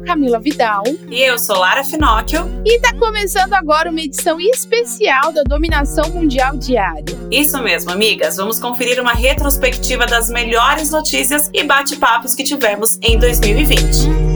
[0.00, 0.82] sou Camila Vidal.
[1.10, 2.50] E eu sou Lara Finocchio.
[2.64, 7.04] E está começando agora uma edição especial da Dominação Mundial Diária.
[7.30, 8.36] Isso mesmo, amigas.
[8.36, 14.29] Vamos conferir uma retrospectiva das melhores notícias e bate-papos que tivemos em 2020.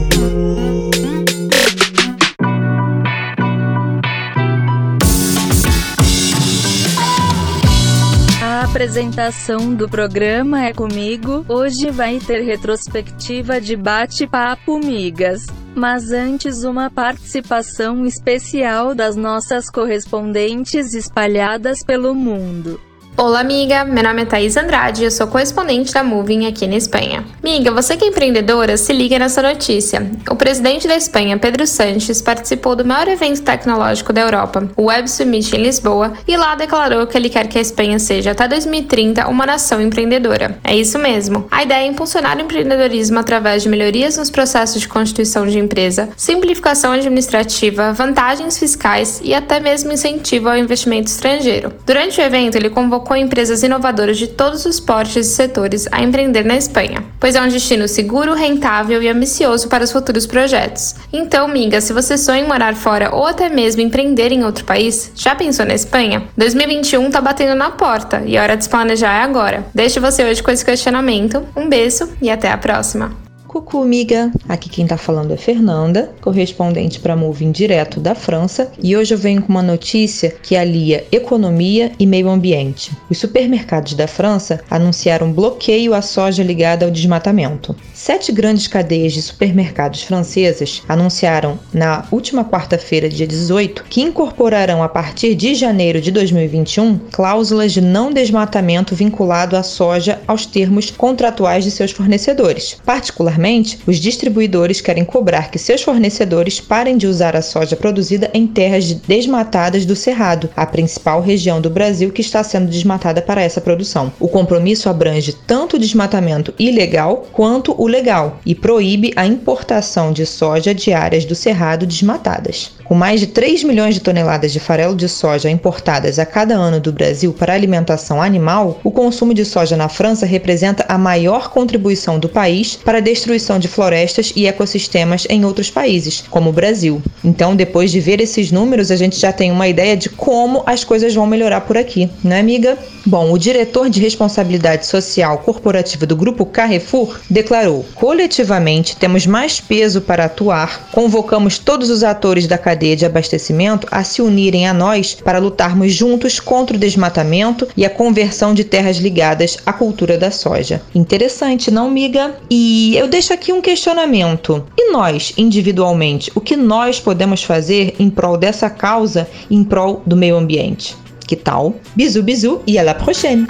[8.75, 11.45] Apresentação do programa é comigo.
[11.47, 15.45] Hoje vai ter retrospectiva de bate-papo migas.
[15.73, 22.77] Mas antes, uma participação especial das nossas correspondentes espalhadas pelo mundo.
[23.17, 23.85] Olá, amiga.
[23.85, 27.23] Meu nome é Thaís Andrade e eu sou correspondente da Moving aqui na Espanha.
[27.41, 30.05] Amiga, você que é empreendedora, se liga nessa notícia.
[30.29, 35.09] O presidente da Espanha, Pedro Sánchez, participou do maior evento tecnológico da Europa, o Web
[35.09, 39.29] Summit em Lisboa, e lá declarou que ele quer que a Espanha seja até 2030
[39.29, 40.59] uma nação empreendedora.
[40.61, 41.47] É isso mesmo.
[41.49, 46.09] A ideia é impulsionar o empreendedorismo através de melhorias nos processos de constituição de empresa,
[46.17, 51.71] simplificação administrativa, vantagens fiscais e até mesmo incentivo ao investimento estrangeiro.
[51.85, 56.01] Durante o evento, ele convocou convocou empresas inovadoras de todos os portes e setores a
[56.01, 60.95] empreender na Espanha, pois é um destino seguro, rentável e ambicioso para os futuros projetos.
[61.13, 65.11] Então, miga, se você sonha em morar fora ou até mesmo empreender em outro país,
[65.15, 66.23] já pensou na Espanha?
[66.35, 69.65] 2021 tá batendo na porta e a hora de se planejar é agora.
[69.73, 71.43] Deixo você hoje com esse questionamento.
[71.55, 73.24] Um beijo e até a próxima!
[73.55, 74.31] Amiga!
[74.49, 79.17] Aqui quem tá falando é Fernanda, correspondente para Moving direto da França, e hoje eu
[79.17, 82.91] venho com uma notícia que alia economia e meio ambiente.
[83.09, 87.73] Os supermercados da França anunciaram bloqueio à soja ligada ao desmatamento.
[87.93, 94.89] Sete grandes cadeias de supermercados francesas anunciaram na última quarta-feira, dia 18, que incorporarão a
[94.89, 101.63] partir de janeiro de 2021 cláusulas de não desmatamento vinculado à soja aos termos contratuais
[101.63, 103.44] de seus fornecedores, particularmente
[103.85, 108.91] os distribuidores querem cobrar que seus fornecedores parem de usar a soja produzida em terras
[108.91, 114.11] desmatadas do Cerrado, a principal região do Brasil que está sendo desmatada para essa produção.
[114.19, 120.25] O compromisso abrange tanto o desmatamento ilegal quanto o legal e proíbe a importação de
[120.25, 122.71] soja de áreas do Cerrado desmatadas.
[122.83, 126.79] Com mais de 3 milhões de toneladas de farelo de soja importadas a cada ano
[126.79, 132.17] do Brasil para alimentação animal, o consumo de soja na França representa a maior contribuição
[132.17, 137.01] do país para a destruição de florestas e ecossistemas em outros países, como o Brasil.
[137.23, 140.83] Então, depois de ver esses números, a gente já tem uma ideia de como as
[140.83, 142.77] coisas vão melhorar por aqui, né, amiga?
[143.05, 150.01] Bom, o diretor de responsabilidade social corporativa do grupo Carrefour declarou: coletivamente temos mais peso
[150.01, 155.13] para atuar, convocamos todos os atores da cadeia de abastecimento a se unirem a nós
[155.13, 160.31] para lutarmos juntos contra o desmatamento e a conversão de terras ligadas à cultura da
[160.31, 160.81] soja.
[160.93, 162.35] Interessante, não, miga?
[162.49, 164.65] E eu deixo aqui um questionamento.
[164.77, 170.15] E nós, individualmente, o que nós podemos fazer em prol dessa causa, em prol do
[170.15, 170.95] meio ambiente?
[171.27, 171.75] Que tal?
[171.95, 173.47] Bisu, bisu e à la prochaine!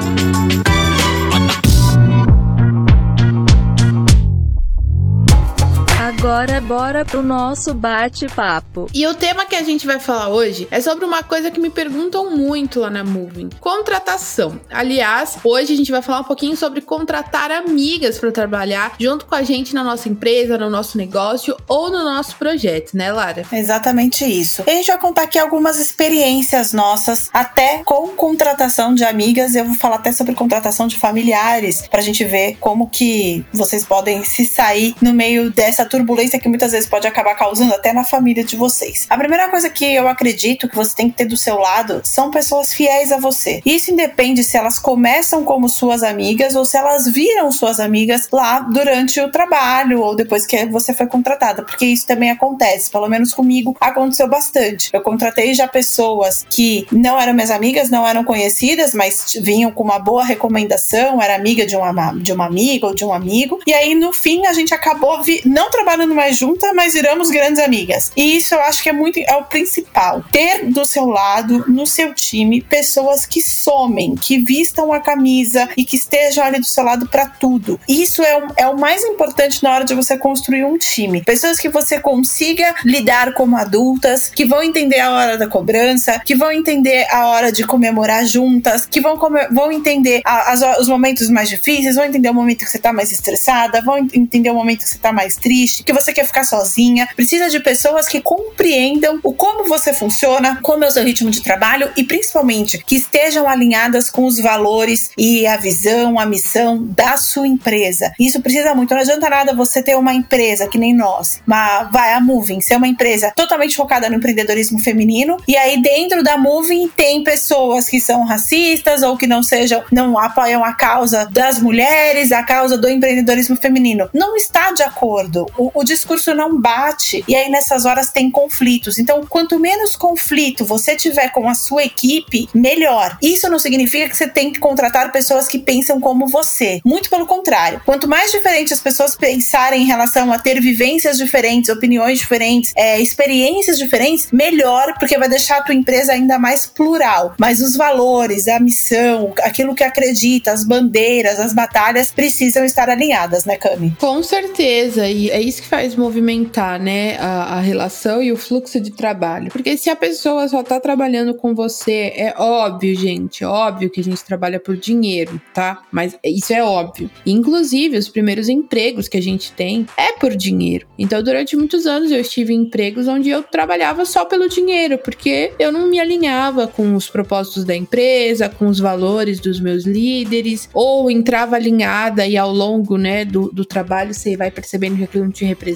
[6.35, 8.89] Agora bora pro nosso bate-papo.
[8.93, 11.69] E o tema que a gente vai falar hoje é sobre uma coisa que me
[11.69, 14.59] perguntam muito lá na Moving: contratação.
[14.69, 19.33] Aliás, hoje a gente vai falar um pouquinho sobre contratar amigas para trabalhar junto com
[19.33, 23.45] a gente na nossa empresa, no nosso negócio ou no nosso projeto, né, Lara?
[23.49, 24.61] Exatamente isso.
[24.67, 29.55] E a gente vai contar aqui algumas experiências nossas, até com contratação de amigas.
[29.55, 34.21] Eu vou falar até sobre contratação de familiares, pra gente ver como que vocês podem
[34.25, 38.03] se sair no meio dessa turbulência turbulência que muitas vezes pode acabar causando até na
[38.03, 39.05] família de vocês.
[39.09, 42.31] A primeira coisa que eu acredito que você tem que ter do seu lado são
[42.31, 43.61] pessoas fiéis a você.
[43.65, 48.59] Isso independe se elas começam como suas amigas ou se elas viram suas amigas lá
[48.59, 52.89] durante o trabalho ou depois que você foi contratada, porque isso também acontece.
[52.89, 54.89] Pelo menos comigo aconteceu bastante.
[54.93, 59.83] Eu contratei já pessoas que não eram minhas amigas, não eram conhecidas, mas vinham com
[59.83, 63.73] uma boa recomendação, era amiga de uma, de uma amiga ou de um amigo, e
[63.73, 68.11] aí no fim a gente acabou não trabalhando mais juntas, mas viramos grandes amigas.
[68.15, 70.23] E isso eu acho que é muito é o principal.
[70.31, 75.85] Ter do seu lado, no seu time, pessoas que somem, que vistam a camisa e
[75.85, 77.79] que estejam ali do seu lado para tudo.
[77.87, 81.23] Isso é o, é o mais importante na hora de você construir um time.
[81.23, 86.35] Pessoas que você consiga lidar como adultas, que vão entender a hora da cobrança, que
[86.35, 89.17] vão entender a hora de comemorar juntas, que vão,
[89.51, 92.93] vão entender a, as, os momentos mais difíceis, vão entender o momento que você tá
[92.93, 96.25] mais estressada, vão entender o momento que você tá mais triste, que você você quer
[96.25, 101.03] ficar sozinha, precisa de pessoas que compreendam o como você funciona, como é o seu
[101.03, 106.25] ritmo de trabalho e principalmente que estejam alinhadas com os valores e a visão, a
[106.25, 108.13] missão da sua empresa.
[108.19, 108.93] Isso precisa muito.
[108.93, 112.75] Não adianta nada você ter uma empresa que nem nós, uma, vai a Moving, ser
[112.75, 117.99] uma empresa totalmente focada no empreendedorismo feminino e aí dentro da Moving tem pessoas que
[117.99, 122.87] são racistas ou que não sejam, não apoiam a causa das mulheres, a causa do
[122.87, 124.07] empreendedorismo feminino.
[124.13, 125.47] Não está de acordo.
[125.57, 128.99] O, o discurso não bate e aí nessas horas tem conflitos.
[128.99, 133.17] Então, quanto menos conflito você tiver com a sua equipe, melhor.
[133.21, 136.79] Isso não significa que você tem que contratar pessoas que pensam como você.
[136.85, 137.81] Muito pelo contrário.
[137.85, 142.99] Quanto mais diferente as pessoas pensarem em relação a ter vivências diferentes, opiniões diferentes, é,
[142.99, 147.33] experiências diferentes, melhor, porque vai deixar a tua empresa ainda mais plural.
[147.37, 153.45] Mas os valores, a missão, aquilo que acredita, as bandeiras, as batalhas precisam estar alinhadas,
[153.45, 153.95] né, Cami?
[153.99, 155.07] Com certeza.
[155.07, 159.51] E é isso que faz movimentar, né, a, a relação e o fluxo de trabalho.
[159.51, 164.03] Porque se a pessoa só tá trabalhando com você, é óbvio, gente, óbvio que a
[164.03, 165.81] gente trabalha por dinheiro, tá?
[165.91, 167.09] Mas isso é óbvio.
[167.25, 170.87] Inclusive, os primeiros empregos que a gente tem é por dinheiro.
[170.97, 175.53] Então, durante muitos anos eu estive em empregos onde eu trabalhava só pelo dinheiro, porque
[175.59, 180.69] eu não me alinhava com os propósitos da empresa, com os valores dos meus líderes,
[180.73, 185.25] ou entrava alinhada e ao longo, né, do, do trabalho você vai percebendo que aquilo
[185.25, 185.74] não te representa.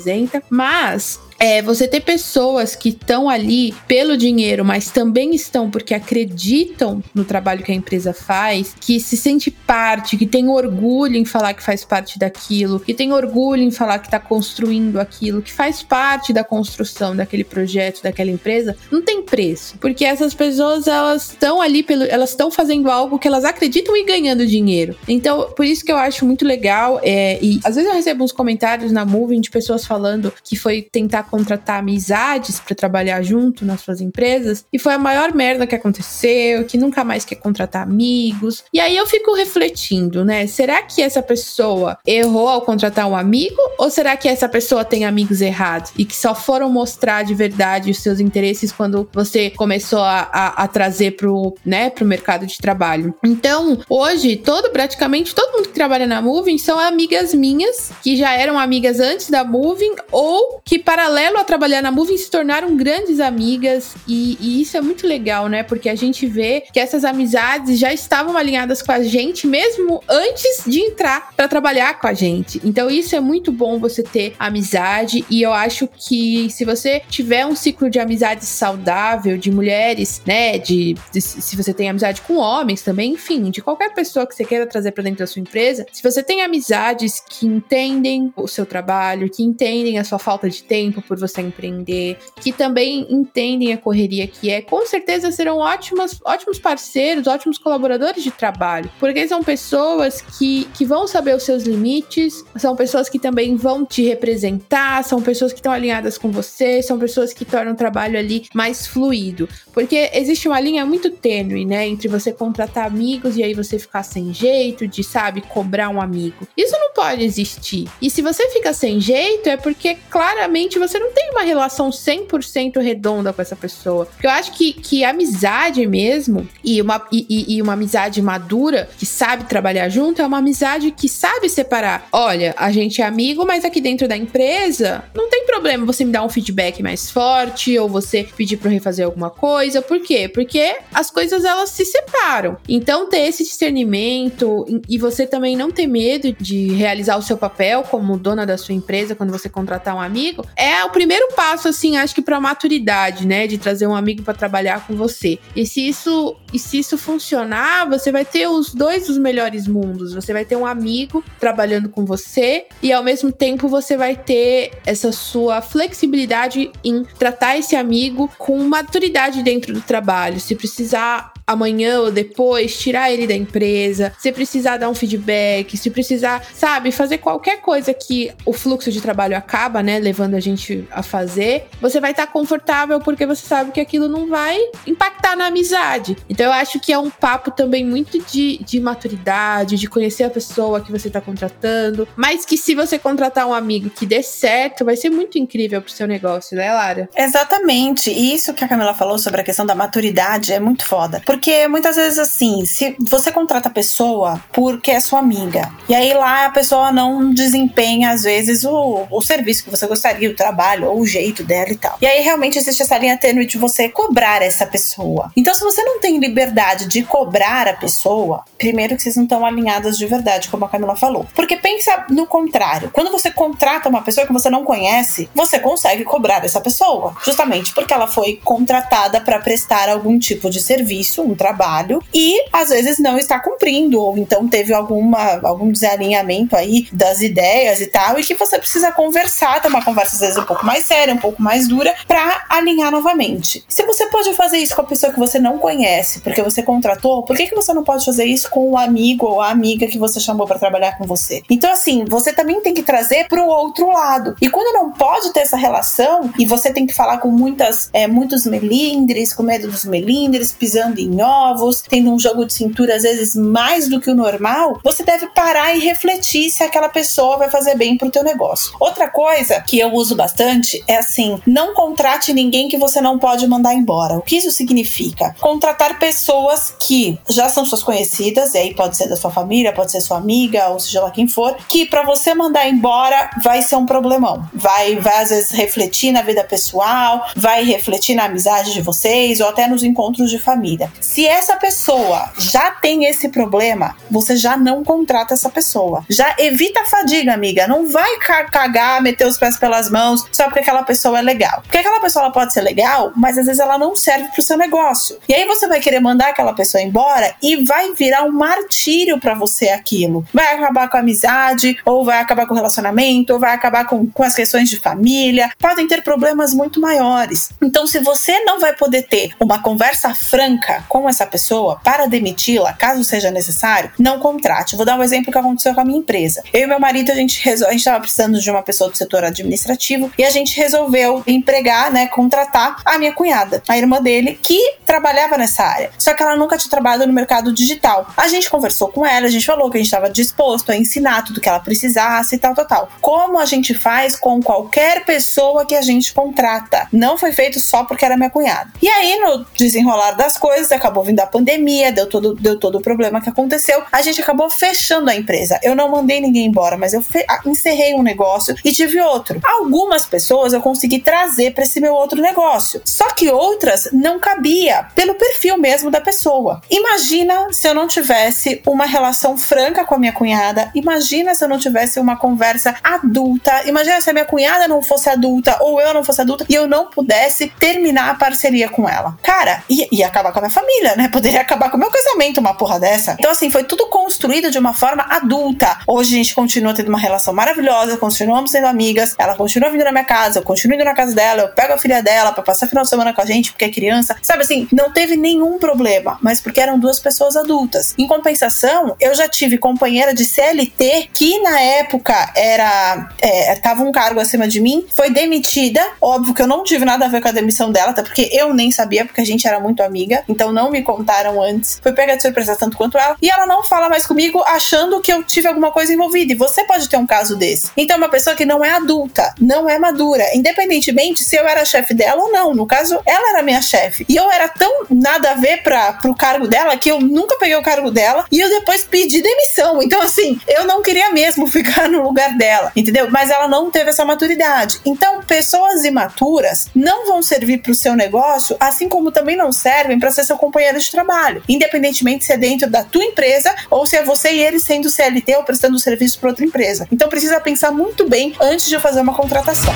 [0.49, 7.01] Mas é você ter pessoas que estão ali pelo dinheiro, mas também estão porque acreditam
[7.15, 11.53] no trabalho que a empresa faz, que se sente parte, que tem orgulho em falar
[11.53, 15.81] que faz parte daquilo, que tem orgulho em falar que está construindo aquilo, que faz
[15.81, 21.61] parte da construção daquele projeto, daquela empresa, não tem preço, porque essas pessoas elas estão
[21.61, 24.95] ali pelo, elas estão fazendo algo que elas acreditam e ganhando dinheiro.
[25.07, 28.31] Então, por isso que eu acho muito legal é, e às vezes eu recebo uns
[28.31, 33.81] comentários na Moving de pessoas falando que foi tentar contratar amizades para trabalhar junto nas
[33.81, 38.63] suas empresas e foi a maior merda que aconteceu, que nunca mais quer contratar amigos.
[38.73, 40.47] E aí eu fico refletindo, né?
[40.47, 45.05] Será que essa pessoa errou ao contratar um amigo ou será que essa pessoa tem
[45.05, 49.99] amigos errados e que só foram mostrar de verdade os seus interesses quando você começou
[49.99, 53.13] a, a, a trazer pro, né, pro mercado de trabalho?
[53.23, 58.33] Então, hoje, todo praticamente todo mundo que trabalha na Moving são amigas minhas que já
[58.33, 62.75] eram amigas antes da Moving ou que paralelo paralelo a trabalhar na Moving, se tornaram
[62.77, 65.63] grandes amigas e, e, isso é muito legal, né?
[65.63, 70.63] Porque a gente vê que essas amizades já estavam alinhadas com a gente mesmo antes
[70.65, 72.61] de entrar para trabalhar com a gente.
[72.63, 77.45] Então isso é muito bom você ter amizade e eu acho que se você tiver
[77.45, 82.37] um ciclo de amizade saudável de mulheres, né, de, de se você tem amizade com
[82.37, 85.85] homens também, enfim, de qualquer pessoa que você queira trazer para dentro da sua empresa,
[85.91, 90.63] se você tem amizades que entendem o seu trabalho, que entendem a sua falta de
[90.63, 96.19] tempo por você empreender, que também entendem a correria que é, com certeza serão ótimos,
[96.23, 101.63] ótimos parceiros, ótimos colaboradores de trabalho, porque são pessoas que, que vão saber os seus
[101.63, 106.83] limites, são pessoas que também vão te representar, são pessoas que estão alinhadas com você,
[106.83, 111.65] são pessoas que tornam o trabalho ali mais fluido, porque existe uma linha muito tênue,
[111.65, 115.99] né, entre você contratar amigos e aí você ficar sem jeito de, sabe, cobrar um
[115.99, 116.47] amigo.
[116.55, 117.87] Isso não pode existir.
[117.99, 122.79] E se você fica sem jeito, é porque claramente você não tem uma relação 100%
[122.81, 124.05] redonda com essa pessoa.
[124.05, 129.05] Porque eu acho que, que amizade mesmo, e uma, e, e uma amizade madura, que
[129.05, 132.07] sabe trabalhar junto, é uma amizade que sabe separar.
[132.11, 136.11] Olha, a gente é amigo, mas aqui dentro da empresa, não tem problema você me
[136.11, 139.81] dar um feedback mais forte, ou você pedir pra eu refazer alguma coisa.
[139.81, 140.27] Por quê?
[140.27, 142.57] Porque as coisas elas se separam.
[142.67, 147.83] Então, ter esse discernimento e você também não ter medo de realizar o seu papel
[147.83, 151.97] como dona da sua empresa quando você contratar um amigo, é o primeiro passo, assim,
[151.97, 153.47] acho que pra maturidade, né?
[153.47, 155.39] De trazer um amigo para trabalhar com você.
[155.55, 160.13] E se isso, e se isso funcionar, você vai ter os dois dos melhores mundos.
[160.13, 164.71] Você vai ter um amigo trabalhando com você e ao mesmo tempo você vai ter
[164.85, 170.39] essa sua flexibilidade em tratar esse amigo com maturidade dentro do trabalho.
[170.39, 175.89] Se precisar amanhã ou depois, tirar ele da empresa, se precisar dar um feedback, se
[175.89, 180.87] precisar, sabe, fazer qualquer coisa que o fluxo de trabalho acaba, né, levando a gente
[180.91, 185.35] a fazer, você vai estar tá confortável porque você sabe que aquilo não vai impactar
[185.35, 186.15] na amizade.
[186.29, 190.29] Então eu acho que é um papo também muito de, de maturidade, de conhecer a
[190.29, 194.85] pessoa que você está contratando, mas que se você contratar um amigo que dê certo,
[194.85, 197.09] vai ser muito incrível pro seu negócio, né, Lara?
[197.17, 198.11] Exatamente.
[198.11, 201.21] E isso que a Camila falou sobre a questão da maturidade é muito foda.
[201.25, 205.95] Porque Porque muitas vezes, assim, se você contrata a pessoa porque é sua amiga, e
[205.95, 210.35] aí lá a pessoa não desempenha, às vezes, o, o serviço que você gostaria, o
[210.35, 211.97] trabalho, ou o jeito dela e tal.
[212.01, 215.31] E aí realmente existe essa linha tênue de você cobrar essa pessoa.
[215.33, 219.45] Então, se você não tem liberdade de cobrar a pessoa, primeiro que vocês não estão
[219.45, 221.25] alinhadas de verdade, como a Camila falou.
[221.33, 222.91] Porque pensa no contrário.
[222.91, 227.73] Quando você contrata uma pessoa que você não conhece, você consegue cobrar essa pessoa, justamente
[227.73, 232.99] porque ela foi contratada para prestar algum tipo de serviço, um trabalho, e às vezes
[232.99, 238.23] não está cumprindo, ou então teve alguma, algum desalinhamento aí das ideias e tal, e
[238.23, 241.41] que você precisa conversar, ter uma conversa às vezes um pouco mais séria, um pouco
[241.41, 243.63] mais dura, para alinhar novamente.
[243.67, 247.23] Se você pode fazer isso com a pessoa que você não conhece, porque você contratou,
[247.23, 249.97] por que, que você não pode fazer isso com o amigo ou a amiga que
[249.97, 251.43] você chamou para trabalhar com você?
[251.49, 254.35] Então, assim, você também tem que trazer para o outro lado.
[254.41, 258.07] E quando não pode ter essa relação, e você tem que falar com muitas, é,
[258.07, 263.03] muitos melindres, com medo dos melindres, pisando em ovos, tendo um jogo de cintura às
[263.03, 267.49] vezes mais do que o normal, você deve parar e refletir se aquela pessoa vai
[267.49, 268.73] fazer bem pro teu negócio.
[268.79, 273.47] Outra coisa que eu uso bastante é assim, não contrate ninguém que você não pode
[273.47, 274.17] mandar embora.
[274.17, 275.35] O que isso significa?
[275.39, 279.91] Contratar pessoas que já são suas conhecidas, e aí pode ser da sua família, pode
[279.91, 283.75] ser sua amiga, ou seja lá quem for, que para você mandar embora vai ser
[283.75, 284.47] um problemão.
[284.53, 289.47] Vai, vai às vezes refletir na vida pessoal, vai refletir na amizade de vocês ou
[289.47, 290.91] até nos encontros de família.
[291.01, 296.03] Se essa pessoa já tem esse problema, você já não contrata essa pessoa.
[296.09, 297.67] Já evita a fadiga, amiga.
[297.67, 301.61] Não vai cagar, meter os pés pelas mãos só porque aquela pessoa é legal.
[301.63, 305.17] Porque aquela pessoa pode ser legal, mas às vezes ela não serve pro seu negócio.
[305.27, 309.33] E aí você vai querer mandar aquela pessoa embora e vai virar um martírio para
[309.33, 310.25] você aquilo.
[310.33, 314.07] Vai acabar com a amizade, ou vai acabar com o relacionamento, ou vai acabar com,
[314.07, 315.51] com as questões de família.
[315.57, 317.51] Podem ter problemas muito maiores.
[317.61, 322.73] Então, se você não vai poder ter uma conversa franca com essa pessoa para demiti-la,
[322.73, 324.75] caso seja necessário, não contrate.
[324.75, 326.43] Vou dar um exemplo que aconteceu com a minha empresa.
[326.51, 327.71] Eu e meu marido, a gente resol...
[327.71, 332.81] estava precisando de uma pessoa do setor administrativo e a gente resolveu empregar, né, contratar
[332.83, 335.91] a minha cunhada, a irmã dele, que trabalhava nessa área.
[335.97, 338.11] Só que ela nunca tinha trabalhado no mercado digital.
[338.17, 341.23] A gente conversou com ela, a gente falou que a gente estava disposto a ensinar
[341.23, 342.89] tudo que ela precisasse e tal, tal, tal.
[342.99, 346.87] Como a gente faz com qualquer pessoa que a gente contrata.
[346.91, 348.71] Não foi feito só porque era minha cunhada.
[348.81, 352.81] E aí, no desenrolar das coisas, acabou vindo a pandemia, deu todo, deu todo o
[352.81, 353.83] problema que aconteceu.
[353.91, 355.59] A gente acabou fechando a empresa.
[355.61, 357.03] Eu não mandei ninguém embora, mas eu
[357.45, 359.39] encerrei um negócio e tive outro.
[359.43, 362.81] Algumas pessoas eu consegui trazer para esse meu outro negócio.
[362.85, 366.61] Só que outras não cabia pelo perfil mesmo da pessoa.
[366.69, 370.71] Imagina se eu não tivesse uma relação franca com a minha cunhada.
[370.73, 373.67] Imagina se eu não tivesse uma conversa adulta.
[373.67, 376.67] Imagina se a minha cunhada não fosse adulta ou eu não fosse adulta e eu
[376.67, 379.17] não pudesse terminar a parceria com ela.
[379.21, 381.09] Cara, ia, ia acabar com a minha família, né?
[381.09, 383.15] Poderia acabar com o meu casamento, uma porra dessa.
[383.19, 385.79] Então, assim, foi tudo construído de uma forma adulta.
[385.87, 389.15] Hoje a gente continua tendo uma relação maravilhosa, continuamos sendo amigas.
[389.17, 391.77] Ela continua vindo na minha casa, eu continuo indo na casa dela, eu pego a
[391.77, 394.15] filha dela pra passar final de semana com a gente porque é criança.
[394.21, 397.95] Sabe assim, não teve nenhum problema, mas porque eram duas pessoas adultas.
[397.97, 403.09] Em compensação, eu já tive companheira de CLT que na época era.
[403.21, 405.81] É, tava um cargo acima de mim, foi demitida.
[406.01, 408.53] Óbvio que eu não tive nada a ver com a demissão dela, até porque eu
[408.53, 411.79] nem sabia, porque a gente era muito amiga, então não me contaram antes.
[411.81, 413.15] Foi pega de surpresa tanto quanto ela.
[413.21, 416.33] E ela não fala mais comigo achando que eu tive alguma coisa envolvida.
[416.33, 417.71] E você pode ter um caso desse.
[417.77, 421.93] Então, uma pessoa que não é adulta, não é madura, independentemente se eu era chefe
[421.93, 422.53] dela ou não.
[422.53, 424.05] No caso, ela era minha chefe.
[424.09, 427.55] E eu era tão nada a ver pra, pro cargo dela que eu nunca peguei
[427.55, 429.81] o cargo dela e eu depois pedi demissão.
[429.81, 433.09] Então, assim, eu não queria mesmo ficar no lugar dela, entendeu?
[433.09, 434.79] Mas ela não teve essa maturidade.
[434.85, 440.11] Então, pessoas imaturas não vão servir pro seu negócio, assim como também não servem para
[440.11, 440.48] ser seu companheiro
[440.79, 444.59] de trabalho, independentemente se é dentro da tua empresa ou se é você e ele
[444.59, 446.87] sendo CLT ou prestando serviço para outra empresa.
[446.91, 449.73] Então, precisa pensar muito bem antes de fazer uma contratação.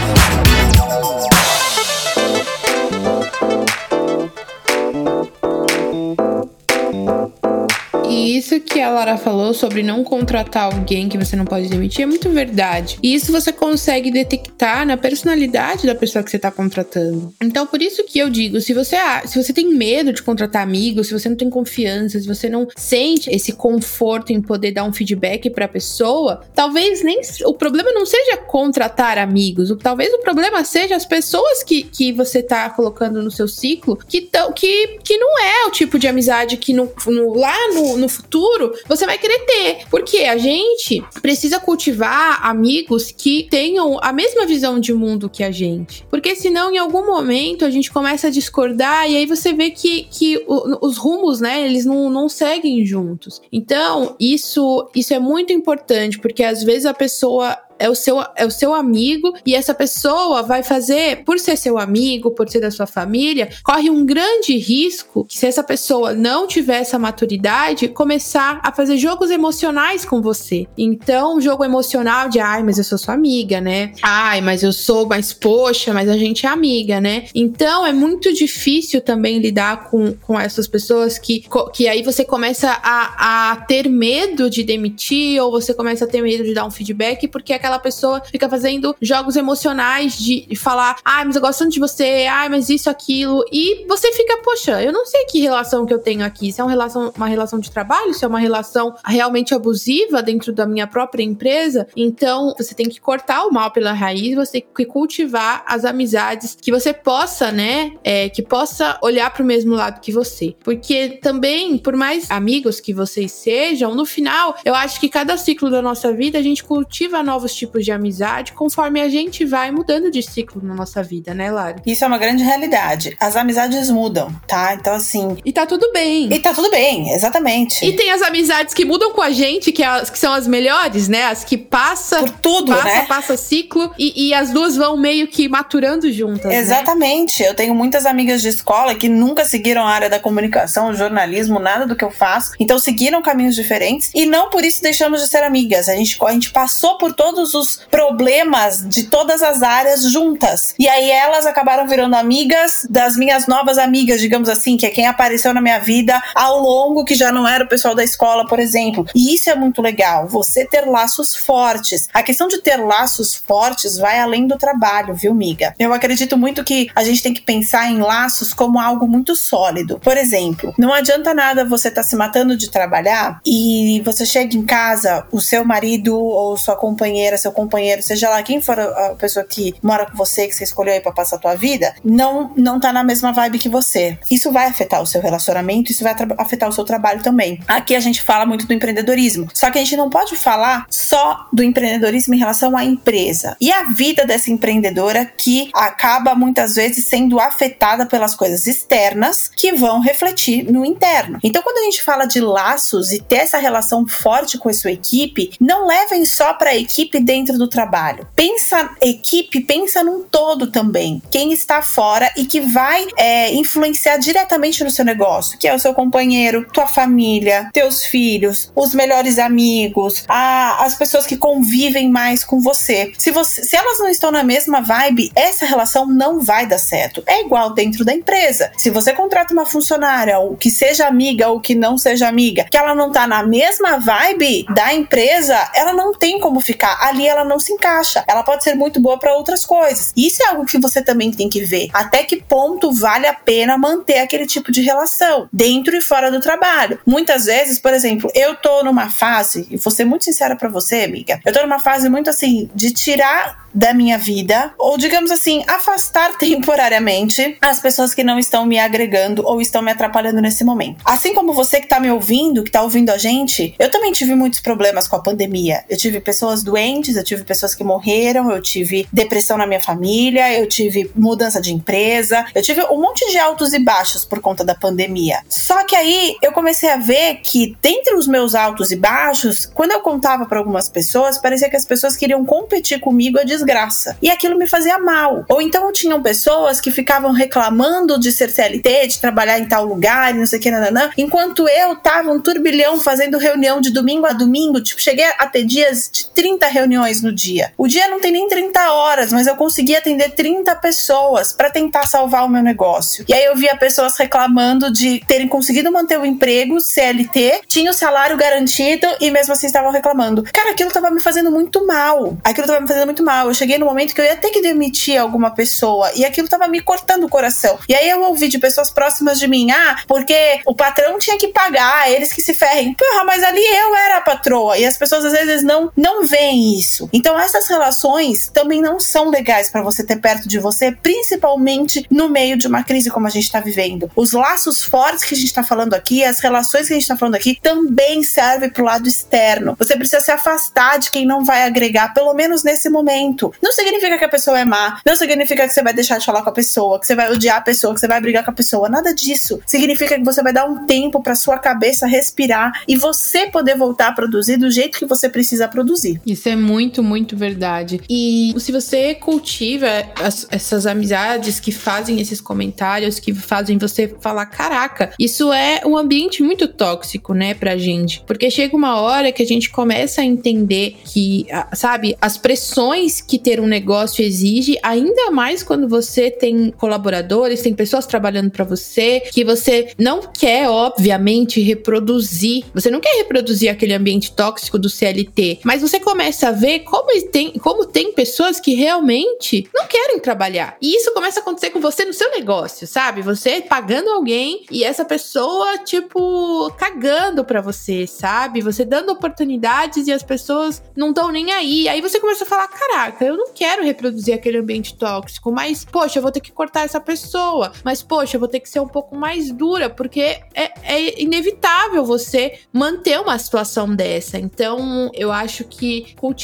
[8.38, 12.06] Isso que a Lara falou sobre não contratar alguém que você não pode demitir é
[12.06, 12.98] muito verdade.
[13.02, 17.34] E isso você consegue detectar na personalidade da pessoa que você está contratando.
[17.42, 21.08] Então, por isso que eu digo, se você, se você tem medo de contratar amigos,
[21.08, 24.94] se você não tem confiança, se você não sente esse conforto em poder dar um
[24.94, 30.64] feedback para a pessoa, talvez nem o problema não seja contratar amigos, talvez o problema
[30.64, 35.18] seja as pessoas que, que você está colocando no seu ciclo que, tão, que, que
[35.18, 39.18] não é o tipo de amizade que no, no lá no, no futuro você vai
[39.18, 39.78] querer ter.
[39.90, 45.52] Porque a gente precisa cultivar amigos que tenham a mesma visão de mundo que a
[45.52, 46.06] gente.
[46.10, 50.08] Porque senão, em algum momento, a gente começa a discordar e aí você vê que,
[50.10, 53.42] que os rumos, né, eles não, não seguem juntos.
[53.52, 58.46] Então, isso, isso é muito importante, porque às vezes a pessoa é o seu, é
[58.46, 62.72] o seu amigo e essa pessoa vai fazer, por ser seu amigo, por ser da
[62.72, 68.60] sua família, corre um grande risco que se essa pessoa não tiver essa maturidade, começar
[68.64, 70.66] a fazer jogos emocionais com você.
[70.78, 73.92] Então, jogo emocional de, ai, mas eu sou sua amiga, né?
[74.02, 77.26] Ai, mas eu sou, mas poxa, mas a gente é amiga, né?
[77.36, 82.70] Então, é muito difícil também lidar com, com essas pessoas que, que aí você começa
[82.82, 86.72] a, a ter medo de demitir ou você começa a ter medo de dar um
[86.72, 91.60] feedback porque aquela aquela pessoa fica fazendo jogos emocionais de, falar, ai, mas eu gosto
[91.60, 93.44] tanto de você, ai, mas isso, aquilo.
[93.52, 96.52] E você fica, poxa, eu não sei que relação que eu tenho aqui.
[96.52, 100.52] Se é uma relação, uma relação de trabalho, se é uma relação realmente abusiva dentro
[100.52, 101.88] da minha própria empresa.
[101.96, 106.58] Então, você tem que cortar o mal pela raiz, você tem que cultivar as amizades
[106.60, 107.94] que você possa, né?
[108.04, 110.54] É, que possa olhar para o mesmo lado que você.
[110.64, 115.70] Porque também, por mais amigos que vocês sejam, no final, eu acho que cada ciclo
[115.70, 120.12] da nossa vida a gente cultiva novos tipos de amizade conforme a gente vai mudando
[120.12, 121.76] de ciclo na nossa vida, né, Lara?
[121.86, 123.16] Isso é uma grande realidade.
[123.20, 124.74] As amizades mudam, tá?
[124.74, 125.38] Então, assim.
[125.44, 126.34] E tá tudo bem.
[126.34, 127.86] E tá tudo bem, exatamente.
[127.86, 130.48] E tem as amizades que mudam com a gente, que, é as, que são as
[130.48, 131.26] melhores, né?
[131.26, 132.20] As que passa.
[132.20, 133.06] Por tudo, passa, né?
[133.08, 136.46] Passa ciclo e, e as duas vão meio que maturando juntas.
[136.46, 136.58] Né?
[136.58, 137.42] Exatamente.
[137.42, 137.50] Né?
[137.50, 141.86] Eu tenho muitas amigas de escola que nunca seguiram a área da comunicação, jornalismo, nada
[141.86, 142.54] do que eu faço.
[142.60, 145.90] Então seguiram caminhos diferentes e não por isso deixamos de ser amigas.
[145.90, 150.74] A gente, a gente passou por todos os problemas de todas as áreas juntas.
[150.78, 155.08] E aí elas acabaram virando amigas das minhas novas amigas, digamos assim, que é quem
[155.08, 158.60] apareceu na minha vida ao longo, que já não era o pessoal da escola, por
[158.60, 159.06] exemplo.
[159.16, 162.08] E isso é muito legal, você ter laços fortes.
[162.14, 165.74] A questão de ter laços fortes vai além do trabalho, viu, miga?
[165.80, 170.00] Eu acredito muito que a gente tem que pensar em laços como algo muito sólido.
[170.00, 174.56] Por exemplo, não adianta nada você estar tá se matando de trabalhar e você chega
[174.56, 179.16] em casa, o seu marido ou sua companheira, seu companheiro, seja lá quem for a
[179.16, 182.52] pessoa que mora com você, que você escolheu aí pra passar a tua vida, não,
[182.56, 184.18] não tá na mesma vibe que você.
[184.30, 187.60] Isso vai afetar o seu relacionamento, isso vai afetar o seu trabalho também.
[187.68, 191.48] Aqui a gente fala muito do empreendedorismo, só que a gente não pode falar só
[191.52, 197.06] do empreendedorismo em relação à empresa e a vida dessa empreendedora que acaba muitas vezes
[197.06, 201.40] sendo afetada pelas coisas externas que vão refletir no interno.
[201.44, 204.92] Então, quando a gente fala de laços e ter essa relação forte com a sua
[204.92, 208.28] equipe, não levem só para a equipe dentro do trabalho.
[208.36, 211.22] Pensa equipe, pensa num todo também.
[211.32, 215.80] Quem está fora e que vai é, influenciar diretamente no seu negócio, que é o
[215.80, 222.44] seu companheiro, tua família, teus filhos, os melhores amigos, a, as pessoas que convivem mais
[222.44, 223.12] com você.
[223.18, 223.64] Se, você.
[223.64, 227.24] se elas não estão na mesma vibe, essa relação não vai dar certo.
[227.26, 228.72] É igual dentro da empresa.
[228.78, 232.78] Se você contrata uma funcionária, ou que seja amiga ou que não seja amiga, que
[232.78, 236.98] ela não tá na mesma vibe da empresa, ela não tem como ficar.
[237.14, 238.24] Ali ela não se encaixa.
[238.28, 240.12] Ela pode ser muito boa para outras coisas.
[240.18, 241.90] Isso é algo que você também tem que ver.
[241.94, 246.40] Até que ponto vale a pena manter aquele tipo de relação dentro e fora do
[246.40, 247.00] trabalho.
[247.06, 251.04] Muitas vezes, por exemplo, eu tô numa fase, e vou ser muito sincera para você,
[251.04, 251.40] amiga.
[251.46, 256.38] Eu tô numa fase muito assim de tirar da minha vida, ou digamos assim, afastar
[256.38, 261.02] temporariamente as pessoas que não estão me agregando ou estão me atrapalhando nesse momento.
[261.04, 264.36] Assim como você que tá me ouvindo, que tá ouvindo a gente, eu também tive
[264.36, 265.84] muitos problemas com a pandemia.
[265.90, 270.54] Eu tive pessoas doentes, eu tive pessoas que morreram, eu tive depressão na minha família,
[270.54, 274.64] eu tive mudança de empresa, eu tive um monte de altos e baixos por conta
[274.64, 275.40] da pandemia.
[275.50, 279.92] Só que aí eu comecei a ver que dentre os meus altos e baixos, quando
[279.92, 284.18] eu contava para algumas pessoas, parecia que as pessoas queriam competir comigo a desgraça.
[284.22, 285.46] E aquilo me fazia mal.
[285.50, 290.34] Ou então tinham pessoas que ficavam reclamando de ser CLT, de trabalhar em tal lugar,
[290.34, 294.34] não sei o que, nananã, enquanto eu tava um turbilhão fazendo reunião de domingo a
[294.34, 297.72] domingo, tipo, cheguei a ter dias de 30 reuniões no dia.
[297.78, 302.08] O dia não tem nem 30 horas, mas eu consegui atender 30 pessoas para tentar
[302.08, 303.26] salvar o meu negócio.
[303.28, 307.94] E aí eu via pessoas reclamando de terem conseguido manter o emprego CLT, tinha o
[307.94, 310.44] salário garantido e mesmo assim estavam reclamando.
[310.54, 312.38] Cara, aquilo tava me fazendo muito mal.
[312.44, 314.62] Aquilo tava me fazendo muito mal eu cheguei no momento que eu ia ter que
[314.62, 317.78] demitir alguma pessoa e aquilo tava me cortando o coração.
[317.88, 321.50] E aí eu ouvi de pessoas próximas de mim, ah, porque o patrão tinha que
[321.50, 322.94] pagar, eles que se ferrem.
[322.94, 324.78] Porra, mas ali eu era a patroa.
[324.78, 327.10] E as pessoas às vezes não, não veem isso.
[327.12, 332.30] Então essas relações também não são legais para você ter perto de você, principalmente no
[332.30, 334.10] meio de uma crise como a gente está vivendo.
[334.16, 337.18] Os laços fortes que a gente está falando aqui, as relações que a gente está
[337.18, 339.76] falando aqui, também servem para o lado externo.
[339.78, 343.54] Você precisa se afastar de quem não vai agregar, pelo menos nesse momento.
[343.62, 346.42] Não significa que a pessoa é má, não significa que você vai deixar de falar
[346.42, 348.54] com a pessoa, que você vai odiar a pessoa, que você vai brigar com a
[348.54, 348.90] pessoa.
[348.90, 349.60] Nada disso.
[349.66, 354.10] Significa que você vai dar um tempo para sua cabeça respirar e você poder voltar
[354.10, 356.22] a produzir do jeito que você precisa produzir.
[356.26, 358.02] Isso é muito, muito verdade.
[358.10, 359.88] E se você cultiva
[360.20, 365.98] as, essas amizades que fazem esses comentários, que fazem você falar, caraca, isso é um
[365.98, 368.24] ambiente muito tóxico, né, pra gente.
[368.26, 373.38] Porque chega uma hora que a gente começa a entender que, sabe, as pressões que
[373.38, 379.22] ter um negócio exige, ainda mais quando você tem colaboradores, tem pessoas trabalhando para você,
[379.32, 382.64] que você não quer, obviamente, reproduzir.
[382.74, 387.10] Você não quer reproduzir aquele ambiente tóxico do CLT, mas você começa a ver como
[387.30, 390.78] tem, como tem pessoas que realmente não querem trabalhar.
[390.82, 393.22] E isso começa a acontecer com você no seu negócio, sabe?
[393.22, 398.62] Você pagando alguém e essa pessoa, tipo, cagando para você, sabe?
[398.62, 401.88] Você dando oportunidades e as pessoas não estão nem aí.
[401.88, 406.20] Aí você começa a falar: caraca, eu não quero reproduzir aquele ambiente tóxico, mas, poxa,
[406.20, 407.72] eu vou ter que cortar essa pessoa.
[407.84, 412.06] Mas, poxa, eu vou ter que ser um pouco mais dura, porque é, é inevitável
[412.06, 414.38] você manter uma situação dessa.
[414.38, 416.43] Então, eu acho que cultivar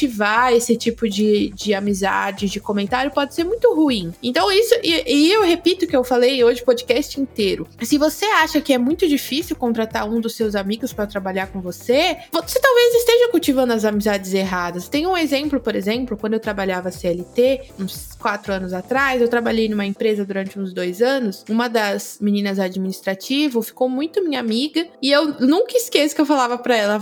[0.52, 4.12] esse tipo de, de amizade, de comentário, pode ser muito ruim.
[4.22, 7.66] Então, isso, e, e eu repito que eu falei hoje o podcast inteiro.
[7.82, 11.60] Se você acha que é muito difícil contratar um dos seus amigos para trabalhar com
[11.60, 14.88] você, você talvez esteja cultivando as amizades erradas.
[14.88, 19.68] Tem um exemplo, por exemplo, quando eu trabalhava CLT, uns quatro anos atrás, eu trabalhei
[19.68, 21.44] numa empresa durante uns dois anos.
[21.48, 26.58] Uma das meninas administrativo ficou muito minha amiga e eu nunca esqueço que eu falava
[26.58, 27.00] para ela,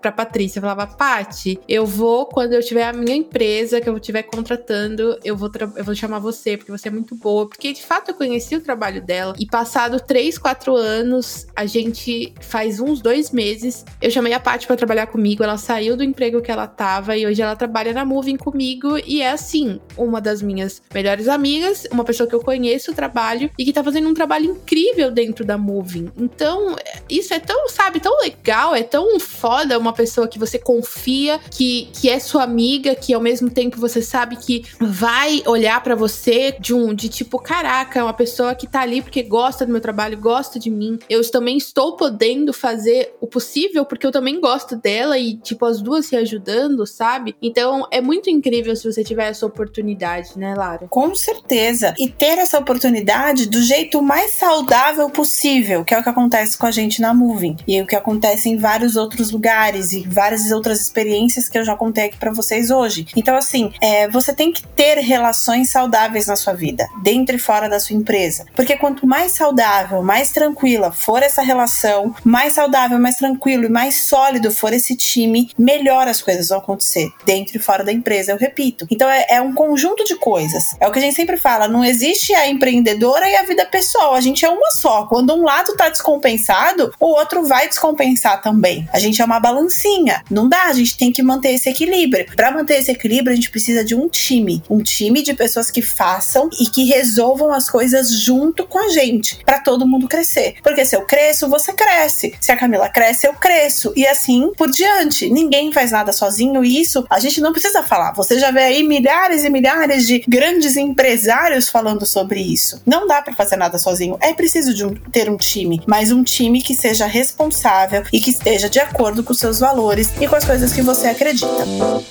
[0.00, 3.96] para Patrícia, eu falava, Pati, eu vou quando eu tiver a minha empresa que eu
[3.96, 7.82] estiver contratando, eu vou eu vou chamar você porque você é muito boa, porque de
[7.82, 9.34] fato eu conheci o trabalho dela.
[9.38, 14.66] E passado três, quatro anos, a gente faz uns dois meses, eu chamei a Pati
[14.66, 18.04] para trabalhar comigo, ela saiu do emprego que ela tava e hoje ela trabalha na
[18.04, 18.98] Moving comigo.
[19.06, 23.50] E é assim, uma das minhas melhores amigas, uma pessoa que eu conheço o trabalho
[23.58, 26.10] e que tá fazendo um trabalho incrível dentro da Moving.
[26.16, 26.76] Então,
[27.08, 31.88] isso é tão, sabe, tão legal, é tão foda uma pessoa que você confia, que,
[31.92, 36.56] que é sua amiga, que ao mesmo tempo você sabe que vai olhar para você
[36.58, 39.80] de um de tipo, caraca, é uma pessoa que tá ali porque gosta do meu
[39.80, 40.98] trabalho, gosta de mim.
[41.08, 45.80] Eu também estou podendo fazer o possível porque eu também gosto dela e tipo as
[45.80, 47.34] duas se ajudando, sabe?
[47.40, 50.86] Então, é muito incrível se você tiver essa oportunidade, né, Lara?
[50.88, 51.94] Com certeza.
[51.98, 56.66] E ter essa oportunidade do jeito mais saudável possível, que é o que acontece com
[56.66, 57.56] a gente na Moving.
[57.66, 61.64] E é o que acontece em vários outros lugares e várias outras experiências que eu
[61.64, 63.06] já contei aqui para vocês hoje.
[63.16, 67.68] Então, assim, é, você tem que ter relações saudáveis na sua vida, dentro e fora
[67.68, 68.46] da sua empresa.
[68.54, 73.96] Porque quanto mais saudável, mais tranquila for essa relação, mais saudável, mais tranquilo e mais
[73.96, 78.36] sólido for esse time, melhor as coisas vão acontecer, dentro e fora da empresa, eu
[78.36, 78.86] repito.
[78.90, 80.74] Então, é, é um conjunto de coisas.
[80.80, 84.14] É o que a gente sempre fala, não existe a empreendedora e a vida pessoal,
[84.14, 85.06] a gente é uma só.
[85.06, 88.88] Quando um lado tá descompensado, o outro vai descompensar também.
[88.92, 90.22] A gente é uma balancinha.
[90.30, 91.89] Não dá, a gente tem que manter esse equilíbrio.
[92.36, 95.82] Para manter esse equilíbrio, a gente precisa de um time, um time de pessoas que
[95.82, 100.56] façam e que resolvam as coisas junto com a gente, para todo mundo crescer.
[100.62, 102.34] Porque se eu cresço, você cresce.
[102.40, 103.92] Se a Camila cresce, eu cresço.
[103.96, 105.30] E assim por diante.
[105.30, 108.12] Ninguém faz nada sozinho e isso a gente não precisa falar.
[108.12, 112.80] Você já vê aí milhares e milhares de grandes empresários falando sobre isso.
[112.86, 114.16] Não dá para fazer nada sozinho.
[114.20, 118.30] É preciso de um, ter um time, mas um time que seja responsável e que
[118.30, 121.66] esteja de acordo com seus valores e com as coisas que você acredita.
[121.78, 122.10] Música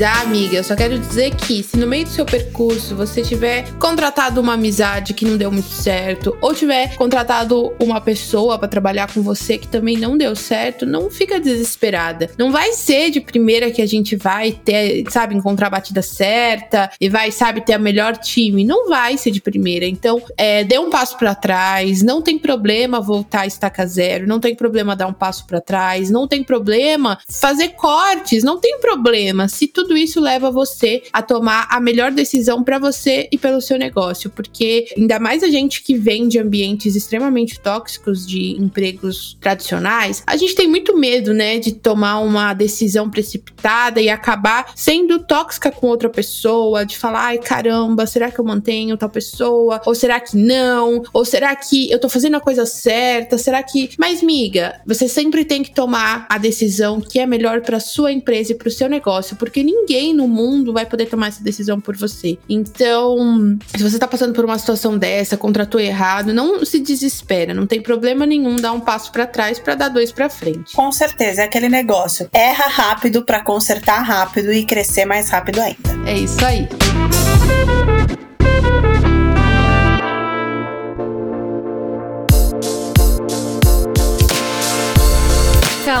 [0.00, 3.70] finalizar, amiga, eu só quero dizer que se no meio do seu percurso você tiver
[3.78, 9.12] contratado uma amizade que não deu muito certo, ou tiver contratado uma pessoa para trabalhar
[9.12, 12.30] com você que também não deu certo, não fica desesperada.
[12.38, 16.90] Não vai ser de primeira que a gente vai ter, sabe, encontrar a batida certa
[17.00, 18.64] e vai, sabe, ter a melhor time.
[18.64, 19.84] Não vai ser de primeira.
[19.84, 22.02] Então, é, dê um passo para trás.
[22.02, 24.26] Não tem problema voltar a estaca zero.
[24.26, 26.10] Não tem problema dar um passo para trás.
[26.10, 28.42] Não tem problema fazer cortes.
[28.42, 29.48] Não tem problema.
[29.48, 33.60] Se tudo tudo isso leva você a tomar a melhor decisão para você e pelo
[33.60, 39.36] seu negócio, porque ainda mais a gente que vem de ambientes extremamente tóxicos de empregos
[39.40, 45.18] tradicionais, a gente tem muito medo, né, de tomar uma decisão precipitada e acabar sendo
[45.18, 49.82] tóxica com outra pessoa, de falar, ai caramba, será que eu mantenho tal pessoa?
[49.84, 51.02] Ou será que não?
[51.12, 53.36] Ou será que eu tô fazendo a coisa certa?
[53.36, 53.90] Será que.
[53.98, 58.52] Mas, miga, você sempre tem que tomar a decisão que é melhor para sua empresa
[58.52, 61.96] e para o seu negócio, porque ninguém no mundo vai poder tomar essa decisão por
[61.96, 62.38] você.
[62.48, 67.66] Então, se você tá passando por uma situação dessa, contratou errado, não se desespera, não
[67.66, 70.74] tem problema nenhum dar um passo para trás para dar dois para frente.
[70.74, 72.28] Com certeza, é aquele negócio.
[72.32, 75.78] Erra rápido para consertar rápido e crescer mais rápido ainda.
[76.06, 76.68] É isso aí.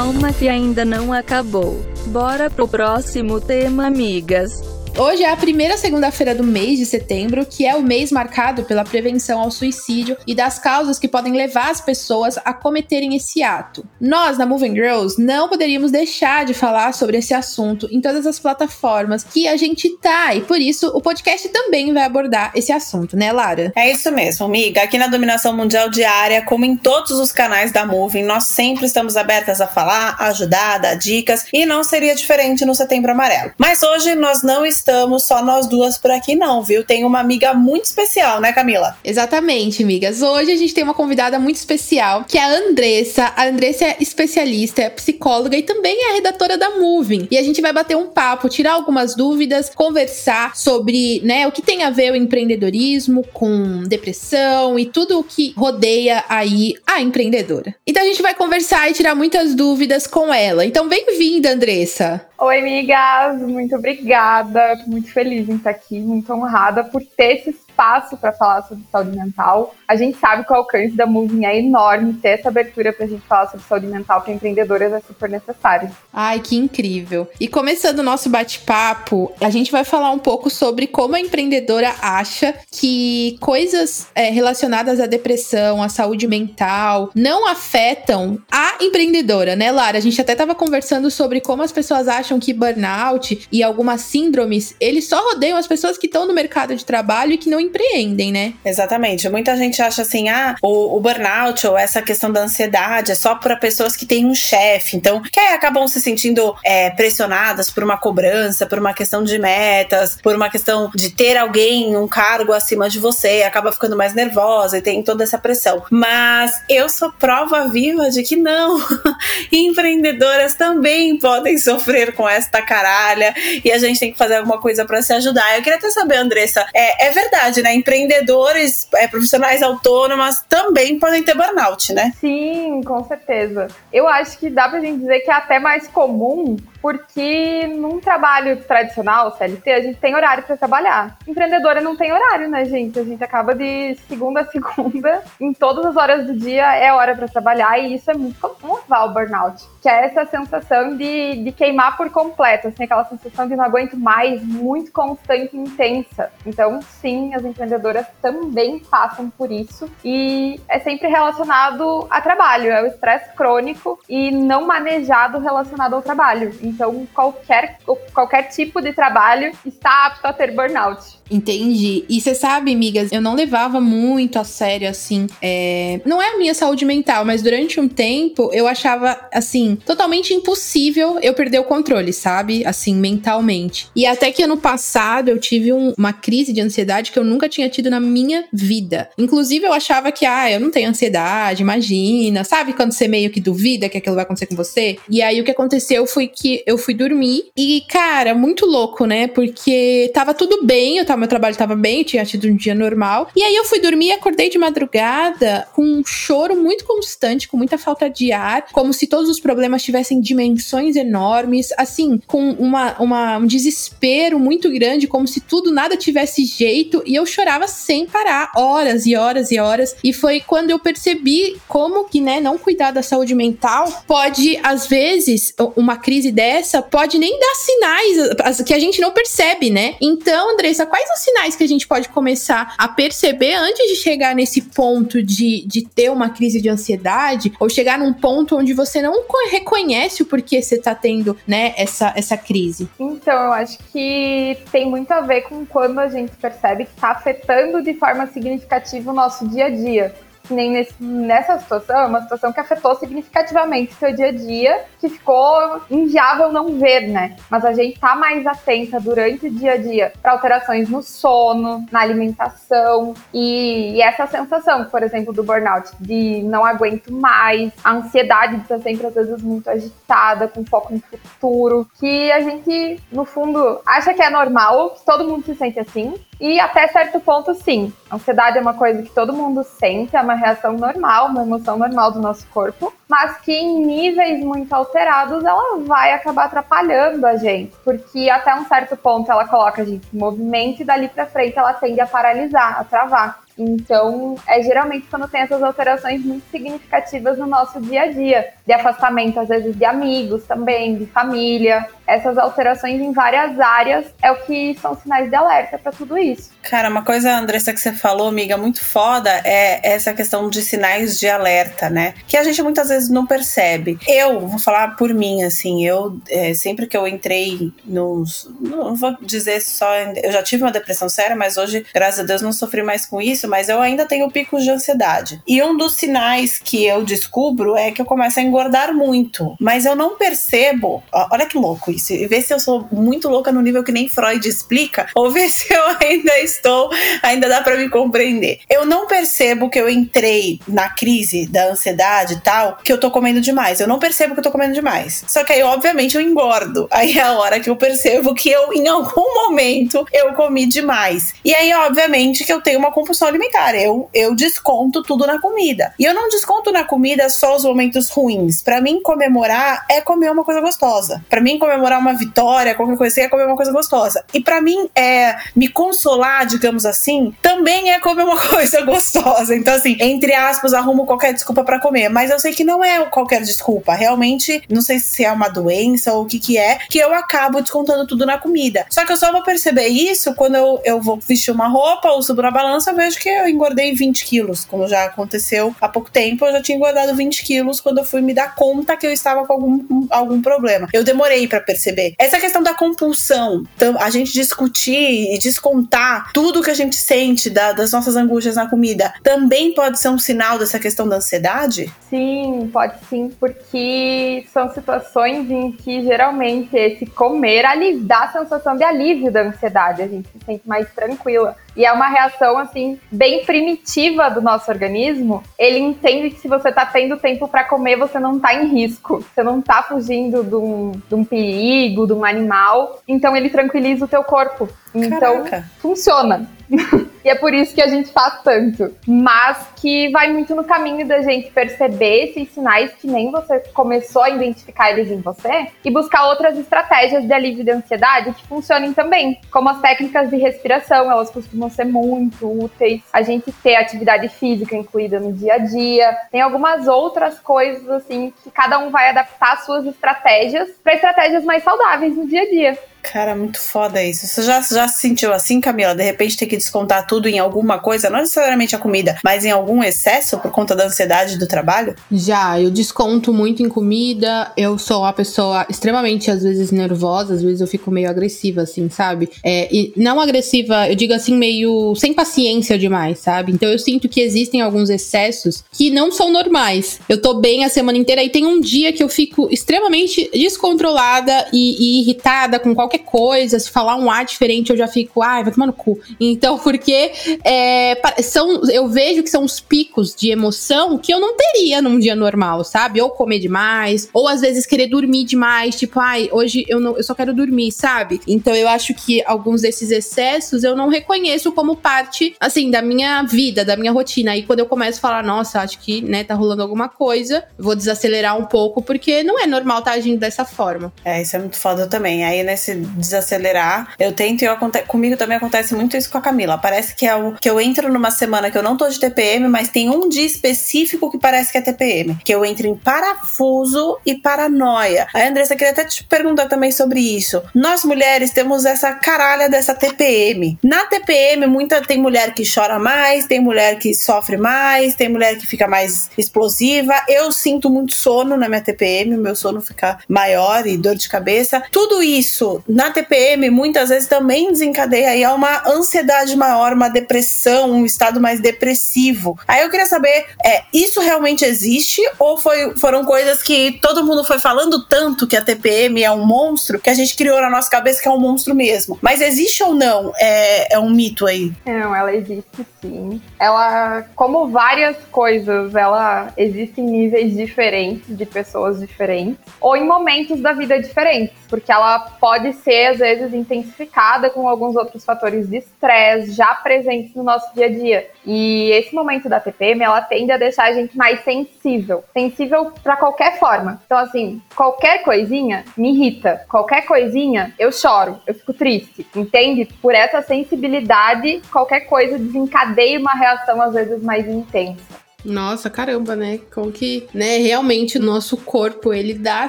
[0.00, 1.78] Calma que ainda não acabou.
[2.06, 4.69] Bora pro próximo tema, amigas.
[4.98, 8.84] Hoje é a primeira segunda-feira do mês de setembro, que é o mês marcado pela
[8.84, 13.86] prevenção ao suicídio e das causas que podem levar as pessoas a cometerem esse ato.
[14.00, 18.38] Nós, na Moving Girls, não poderíamos deixar de falar sobre esse assunto em todas as
[18.38, 23.16] plataformas que a gente tá, e por isso o podcast também vai abordar esse assunto,
[23.16, 23.72] né, Lara?
[23.76, 24.82] É isso mesmo, amiga.
[24.82, 29.16] Aqui na Dominação Mundial Diária, como em todos os canais da Moving, nós sempre estamos
[29.16, 33.52] abertas a falar, ajudar, dar dicas, e não seria diferente no Setembro Amarelo.
[33.56, 36.82] Mas hoje nós não estamos estamos só nós duas por aqui, não, viu?
[36.82, 38.96] Tem uma amiga muito especial, né, Camila?
[39.04, 40.22] Exatamente, amigas.
[40.22, 43.32] Hoje a gente tem uma convidada muito especial, que é a Andressa.
[43.36, 47.28] A Andressa é especialista, é psicóloga e também é redatora da Moving.
[47.30, 51.62] E a gente vai bater um papo, tirar algumas dúvidas, conversar sobre, né, o que
[51.62, 57.74] tem a ver o empreendedorismo com depressão e tudo o que rodeia aí a empreendedora.
[57.86, 60.64] Então a gente vai conversar e tirar muitas dúvidas com ela.
[60.64, 62.29] Então bem-vinda, Andressa.
[62.42, 64.74] Oi, amigas, muito obrigada.
[64.82, 68.84] Tô muito feliz em estar aqui, muito honrada por ter esse espaço para falar sobre
[68.92, 69.74] saúde mental.
[69.88, 73.08] A gente sabe que o alcance da Moving é enorme, ter essa abertura para a
[73.08, 75.90] gente falar sobre saúde mental para empreendedoras é super necessário.
[76.12, 77.28] Ai, que incrível!
[77.40, 81.94] E começando o nosso bate-papo, a gente vai falar um pouco sobre como a empreendedora
[82.02, 89.72] acha que coisas é, relacionadas à depressão, à saúde mental, não afetam a empreendedora, né,
[89.72, 89.98] Lara?
[89.98, 94.74] A gente até estava conversando sobre como as pessoas acham que burnout e algumas síndromes,
[94.78, 98.32] eles só rodeiam as pessoas que estão no mercado de trabalho e que não empreendem,
[98.32, 98.54] né?
[98.64, 99.28] Exatamente.
[99.28, 103.34] Muita gente acha assim, ah, o, o burnout ou essa questão da ansiedade é só
[103.34, 107.96] para pessoas que têm um chefe, então, que acabam se sentindo é, pressionadas por uma
[107.96, 112.88] cobrança, por uma questão de metas, por uma questão de ter alguém, um cargo acima
[112.88, 115.82] de você, acaba ficando mais nervosa e tem toda essa pressão.
[115.90, 118.80] Mas eu sou prova viva de que não.
[119.52, 124.84] Empreendedoras também podem sofrer com esta caralha e a gente tem que fazer alguma coisa
[124.84, 125.56] para se ajudar.
[125.56, 127.74] Eu queria até saber, Andressa, é, é verdade, né?
[127.74, 132.12] Empreendedores, é, profissionais autônomas também podem ter burnout, né?
[132.20, 133.68] Sim, com certeza.
[133.92, 138.62] Eu acho que dá pra gente dizer que é até mais comum porque num trabalho
[138.64, 141.16] tradicional, CLT, a gente tem horário para trabalhar.
[141.26, 142.98] Empreendedora não tem horário, né, gente?
[142.98, 147.14] A gente acaba de segunda a segunda, em todas as horas do dia é hora
[147.14, 151.44] para trabalhar e isso é muito comum levar o burnout, que é essa sensação de,
[151.44, 156.30] de queimar por completo, assim, aquela sensação de não aguento mais, muito constante e intensa.
[156.46, 162.82] Então, sim, as empreendedoras também passam por isso e é sempre relacionado a trabalho, é
[162.82, 166.52] o estresse crônico e não manejado relacionado ao trabalho.
[166.70, 167.78] Então, qualquer,
[168.14, 171.19] qualquer tipo de trabalho está apto a ter burnout.
[171.30, 172.04] Entendi.
[172.08, 175.26] E você sabe, amigas, eu não levava muito a sério, assim.
[175.40, 176.00] É...
[176.04, 181.18] Não é a minha saúde mental, mas durante um tempo eu achava, assim, totalmente impossível
[181.22, 182.64] eu perder o controle, sabe?
[182.66, 183.88] Assim, mentalmente.
[183.94, 187.48] E até que ano passado eu tive um, uma crise de ansiedade que eu nunca
[187.48, 189.08] tinha tido na minha vida.
[189.16, 192.42] Inclusive, eu achava que, ah, eu não tenho ansiedade, imagina.
[192.42, 194.98] Sabe quando você meio que duvida que aquilo vai acontecer com você?
[195.08, 199.28] E aí o que aconteceu foi que eu fui dormir e, cara, muito louco, né?
[199.28, 203.28] Porque tava tudo bem, eu tava meu trabalho tava bem, tinha tido um dia normal.
[203.36, 207.56] E aí eu fui dormir e acordei de madrugada com um choro muito constante, com
[207.56, 212.98] muita falta de ar, como se todos os problemas tivessem dimensões enormes, assim, com uma,
[212.98, 217.02] uma, um desespero muito grande, como se tudo nada tivesse jeito.
[217.06, 219.96] E eu chorava sem parar, horas e horas e horas.
[220.02, 224.86] E foi quando eu percebi como que, né, não cuidar da saúde mental pode, às
[224.86, 229.94] vezes, uma crise dessa pode nem dar sinais que a gente não percebe, né?
[230.00, 233.96] Então, Andressa, quais quais os sinais que a gente pode começar a perceber antes de
[233.96, 238.72] chegar nesse ponto de, de ter uma crise de ansiedade ou chegar num ponto onde
[238.72, 242.88] você não reconhece o porquê você tá tendo, né, essa, essa crise?
[242.98, 247.10] Então, eu acho que tem muito a ver com quando a gente percebe que tá
[247.10, 250.14] afetando de forma significativa o nosso dia a dia
[250.50, 254.32] que nem nesse, nessa situação, é uma situação que afetou significativamente o seu dia a
[254.32, 257.36] dia, que ficou inviável não ver, né?
[257.48, 261.86] Mas a gente tá mais atenta durante o dia a dia para alterações no sono,
[261.92, 267.92] na alimentação e, e, essa sensação, por exemplo, do burnout, de não aguento mais, a
[267.92, 273.00] ansiedade de estar sempre às vezes muito agitada, com foco no futuro, que a gente,
[273.12, 277.20] no fundo, acha que é normal, que todo mundo se sente assim, e até certo
[277.20, 277.92] ponto, sim.
[278.08, 281.76] A ansiedade é uma coisa que todo mundo sente, é uma reação normal, uma emoção
[281.76, 287.36] normal do nosso corpo, mas que em níveis muito alterados ela vai acabar atrapalhando a
[287.36, 291.26] gente, porque até um certo ponto ela coloca a gente em movimento e dali para
[291.26, 293.40] frente ela tende a paralisar, a travar.
[293.58, 298.72] Então, é geralmente quando tem essas alterações muito significativas no nosso dia a dia, de
[298.72, 304.36] afastamento às vezes de amigos também, de família, essas alterações em várias áreas é o
[304.44, 306.50] que são sinais de alerta para tudo isso.
[306.62, 311.18] Cara, uma coisa, Andressa, que você falou, amiga, muito foda é essa questão de sinais
[311.18, 312.14] de alerta, né?
[312.26, 313.98] Que a gente muitas vezes não percebe.
[314.06, 318.48] Eu, vou falar por mim, assim, eu é, sempre que eu entrei nos.
[318.60, 319.94] Não vou dizer só.
[320.22, 323.20] Eu já tive uma depressão séria, mas hoje, graças a Deus, não sofri mais com
[323.20, 325.42] isso, mas eu ainda tenho picos de ansiedade.
[325.46, 329.56] E um dos sinais que eu descubro é que eu começo a engordar muito.
[329.60, 331.02] Mas eu não percebo.
[331.12, 334.08] Olha que louco isso e ver se eu sou muito louca no nível que nem
[334.08, 336.90] Freud explica, ou ver se eu ainda estou,
[337.22, 338.60] ainda dá para me compreender.
[338.68, 343.10] Eu não percebo que eu entrei na crise da ansiedade e tal, que eu tô
[343.10, 343.80] comendo demais.
[343.80, 345.24] Eu não percebo que eu tô comendo demais.
[345.26, 346.88] Só que aí, obviamente, eu engordo.
[346.90, 351.34] Aí é a hora que eu percebo que eu, em algum momento, eu comi demais.
[351.44, 353.74] E aí, obviamente, que eu tenho uma compulsão alimentar.
[353.74, 355.94] Eu, eu desconto tudo na comida.
[355.98, 358.62] E eu não desconto na comida só os momentos ruins.
[358.62, 361.24] Para mim, comemorar é comer uma coisa gostosa.
[361.28, 364.24] Para mim, comemorar uma vitória, qualquer coisa assim, é comer uma coisa gostosa.
[364.32, 369.54] E para mim, é me consolar, digamos assim, também é comer uma coisa gostosa.
[369.54, 372.08] Então, assim, entre aspas, arrumo qualquer desculpa para comer.
[372.08, 373.94] Mas eu sei que não é qualquer desculpa.
[373.94, 377.60] Realmente, não sei se é uma doença ou o que que é, que eu acabo
[377.60, 378.86] descontando tudo na comida.
[378.90, 382.22] Só que eu só vou perceber isso quando eu, eu vou vestir uma roupa ou
[382.22, 386.10] subo na balança, eu vejo que eu engordei 20 quilos, como já aconteceu há pouco
[386.10, 386.44] tempo.
[386.44, 389.46] Eu já tinha engordado 20 quilos quando eu fui me dar conta que eu estava
[389.46, 390.88] com algum, algum problema.
[390.92, 392.14] Eu demorei para perceber.
[392.18, 397.50] Essa questão da compulsão, então, a gente discutir e descontar tudo que a gente sente
[397.50, 401.92] da, das nossas angústias na comida, também pode ser um sinal dessa questão da ansiedade?
[402.08, 407.64] Sim, pode sim, porque são situações em que geralmente esse comer
[408.00, 411.56] dá a sensação de alívio da ansiedade, a gente se sente mais tranquila.
[411.80, 415.42] E é uma reação, assim, bem primitiva do nosso organismo.
[415.58, 419.22] Ele entende que se você tá tendo tempo para comer, você não tá em risco.
[419.22, 423.00] Você não tá fugindo de um, de um perigo, de um animal.
[423.08, 424.68] Então ele tranquiliza o teu corpo.
[424.94, 425.64] Então, Caraca.
[425.78, 426.46] funciona.
[427.24, 428.94] e é por isso que a gente faz tanto.
[429.06, 434.22] Mas que vai muito no caminho da gente perceber esses sinais que nem você começou
[434.22, 438.92] a identificar eles em você e buscar outras estratégias de alívio de ansiedade que funcionem
[438.92, 439.40] também.
[439.50, 443.02] Como as técnicas de respiração, elas costumam ser muito úteis.
[443.12, 446.16] A gente ter atividade física incluída no dia a dia.
[446.30, 451.62] Tem algumas outras coisas, assim, que cada um vai adaptar suas estratégias para estratégias mais
[451.62, 452.78] saudáveis no dia a dia.
[453.02, 454.26] Cara, muito foda isso.
[454.26, 455.94] Você já, já se sentiu assim, Camila?
[455.94, 459.50] De repente ter que descontar tudo em alguma coisa, não necessariamente a comida, mas em
[459.50, 461.94] algum excesso por conta da ansiedade do trabalho?
[462.10, 464.52] Já, eu desconto muito em comida.
[464.56, 468.88] Eu sou uma pessoa extremamente, às vezes, nervosa, às vezes eu fico meio agressiva, assim,
[468.88, 469.30] sabe?
[469.44, 473.52] É, e não agressiva, eu digo assim, meio sem paciência demais, sabe?
[473.52, 477.00] Então eu sinto que existem alguns excessos que não são normais.
[477.08, 481.48] Eu tô bem a semana inteira e tem um dia que eu fico extremamente descontrolada
[481.52, 485.22] e, e irritada com qualquer qualquer coisa, se falar um ar diferente, eu já fico,
[485.22, 485.98] ai, vai tomar no cu.
[486.18, 487.12] Então, porque
[487.44, 491.98] é, são, eu vejo que são os picos de emoção que eu não teria num
[491.98, 493.00] dia normal, sabe?
[493.00, 497.02] Ou comer demais, ou às vezes querer dormir demais, tipo, ai, hoje eu, não, eu
[497.02, 498.20] só quero dormir, sabe?
[498.26, 503.22] Então eu acho que alguns desses excessos eu não reconheço como parte, assim, da minha
[503.22, 504.32] vida, da minha rotina.
[504.32, 507.76] Aí quando eu começo a falar, nossa, acho que, né, tá rolando alguma coisa, vou
[507.76, 510.92] desacelerar um pouco, porque não é normal estar tá agindo dessa forma.
[511.04, 512.24] É, isso é muito foda também.
[512.24, 513.94] Aí nesse desacelerar.
[513.98, 516.58] Eu tento e eu, comigo também acontece muito isso com a Camila.
[516.58, 519.48] Parece que é o que eu entro numa semana que eu não tô de TPM,
[519.48, 523.98] mas tem um dia específico que parece que é TPM, que eu entro em parafuso
[524.04, 525.06] e paranoia.
[525.14, 527.42] Aí, Andressa, queria até te perguntar também sobre isso.
[527.54, 530.58] Nós mulheres temos essa caralha dessa TPM.
[530.62, 535.36] Na TPM, muita tem mulher que chora mais, tem mulher que sofre mais, tem mulher
[535.36, 536.94] que fica mais explosiva.
[537.08, 541.62] Eu sinto muito sono na minha TPM, meu sono fica maior e dor de cabeça.
[541.70, 547.84] Tudo isso na TPM muitas vezes também desencadeia aí uma ansiedade maior, uma depressão, um
[547.84, 549.38] estado mais depressivo.
[549.46, 554.24] Aí eu queria saber, é, isso realmente existe ou foi, foram coisas que todo mundo
[554.24, 557.70] foi falando tanto que a TPM é um monstro que a gente criou na nossa
[557.70, 558.98] cabeça que é um monstro mesmo?
[559.02, 560.12] Mas existe ou não?
[560.18, 561.52] É, é um mito aí?
[561.66, 563.20] Não, ela existe sim.
[563.38, 570.40] Ela, como várias coisas, ela existe em níveis diferentes de pessoas diferentes ou em momentos
[570.40, 575.58] da vida diferentes, porque ela pode ser às vezes intensificada com alguns outros fatores de
[575.58, 578.10] estresse já presentes no nosso dia a dia.
[578.24, 582.96] E esse momento da TPM, ela tende a deixar a gente mais sensível, sensível para
[582.96, 583.80] qualquer forma.
[583.84, 589.66] Então assim, qualquer coisinha me irrita, qualquer coisinha eu choro, eu fico triste, entende?
[589.80, 594.99] Por essa sensibilidade, qualquer coisa desencadeia uma reação às vezes mais intensa.
[595.24, 596.40] Nossa, caramba, né?
[596.52, 599.48] Como que, né, realmente o nosso corpo, ele dá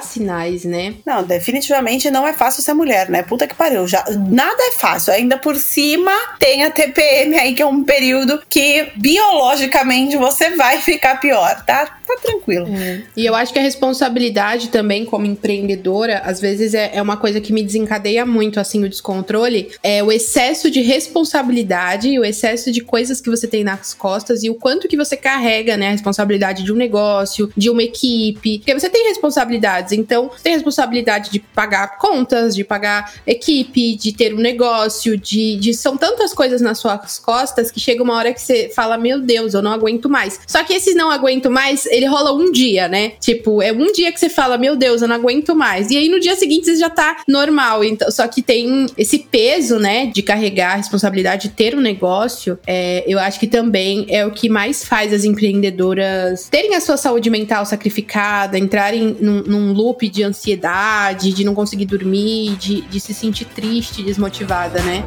[0.00, 0.94] sinais, né?
[1.06, 3.22] Não, definitivamente não é fácil ser mulher, né?
[3.22, 3.86] Puta que pariu.
[3.86, 5.12] Já, nada é fácil.
[5.12, 10.78] Ainda por cima tem a TPM aí, que é um período que biologicamente você vai
[10.78, 11.98] ficar pior, tá?
[12.12, 12.66] Tá tranquilo.
[12.68, 13.02] É.
[13.16, 17.40] E eu acho que a responsabilidade também, como empreendedora, às vezes é, é uma coisa
[17.40, 19.70] que me desencadeia muito, assim, o descontrole.
[19.82, 24.50] É o excesso de responsabilidade, o excesso de coisas que você tem nas costas e
[24.50, 28.74] o quanto que você carrega né, a responsabilidade de um negócio, de uma equipe, porque
[28.74, 34.34] você tem responsabilidades, então você tem responsabilidade de pagar contas, de pagar equipe, de ter
[34.34, 38.40] um negócio, de, de são tantas coisas nas suas costas que chega uma hora que
[38.40, 40.40] você fala, meu Deus, eu não aguento mais.
[40.46, 43.12] Só que esse não aguento mais, ele rola um dia, né?
[43.20, 45.90] Tipo, é um dia que você fala, meu Deus, eu não aguento mais.
[45.90, 47.84] E aí no dia seguinte você já tá normal.
[47.84, 52.58] Então, só que tem esse peso, né, de carregar a responsabilidade de ter um negócio,
[52.66, 56.96] é, eu acho que também é o que mais faz as empreendedoras terem a sua
[56.96, 63.00] saúde mental sacrificada, entrarem num, num loop de ansiedade, de não conseguir dormir, de, de
[63.00, 65.02] se sentir triste, desmotivada, né?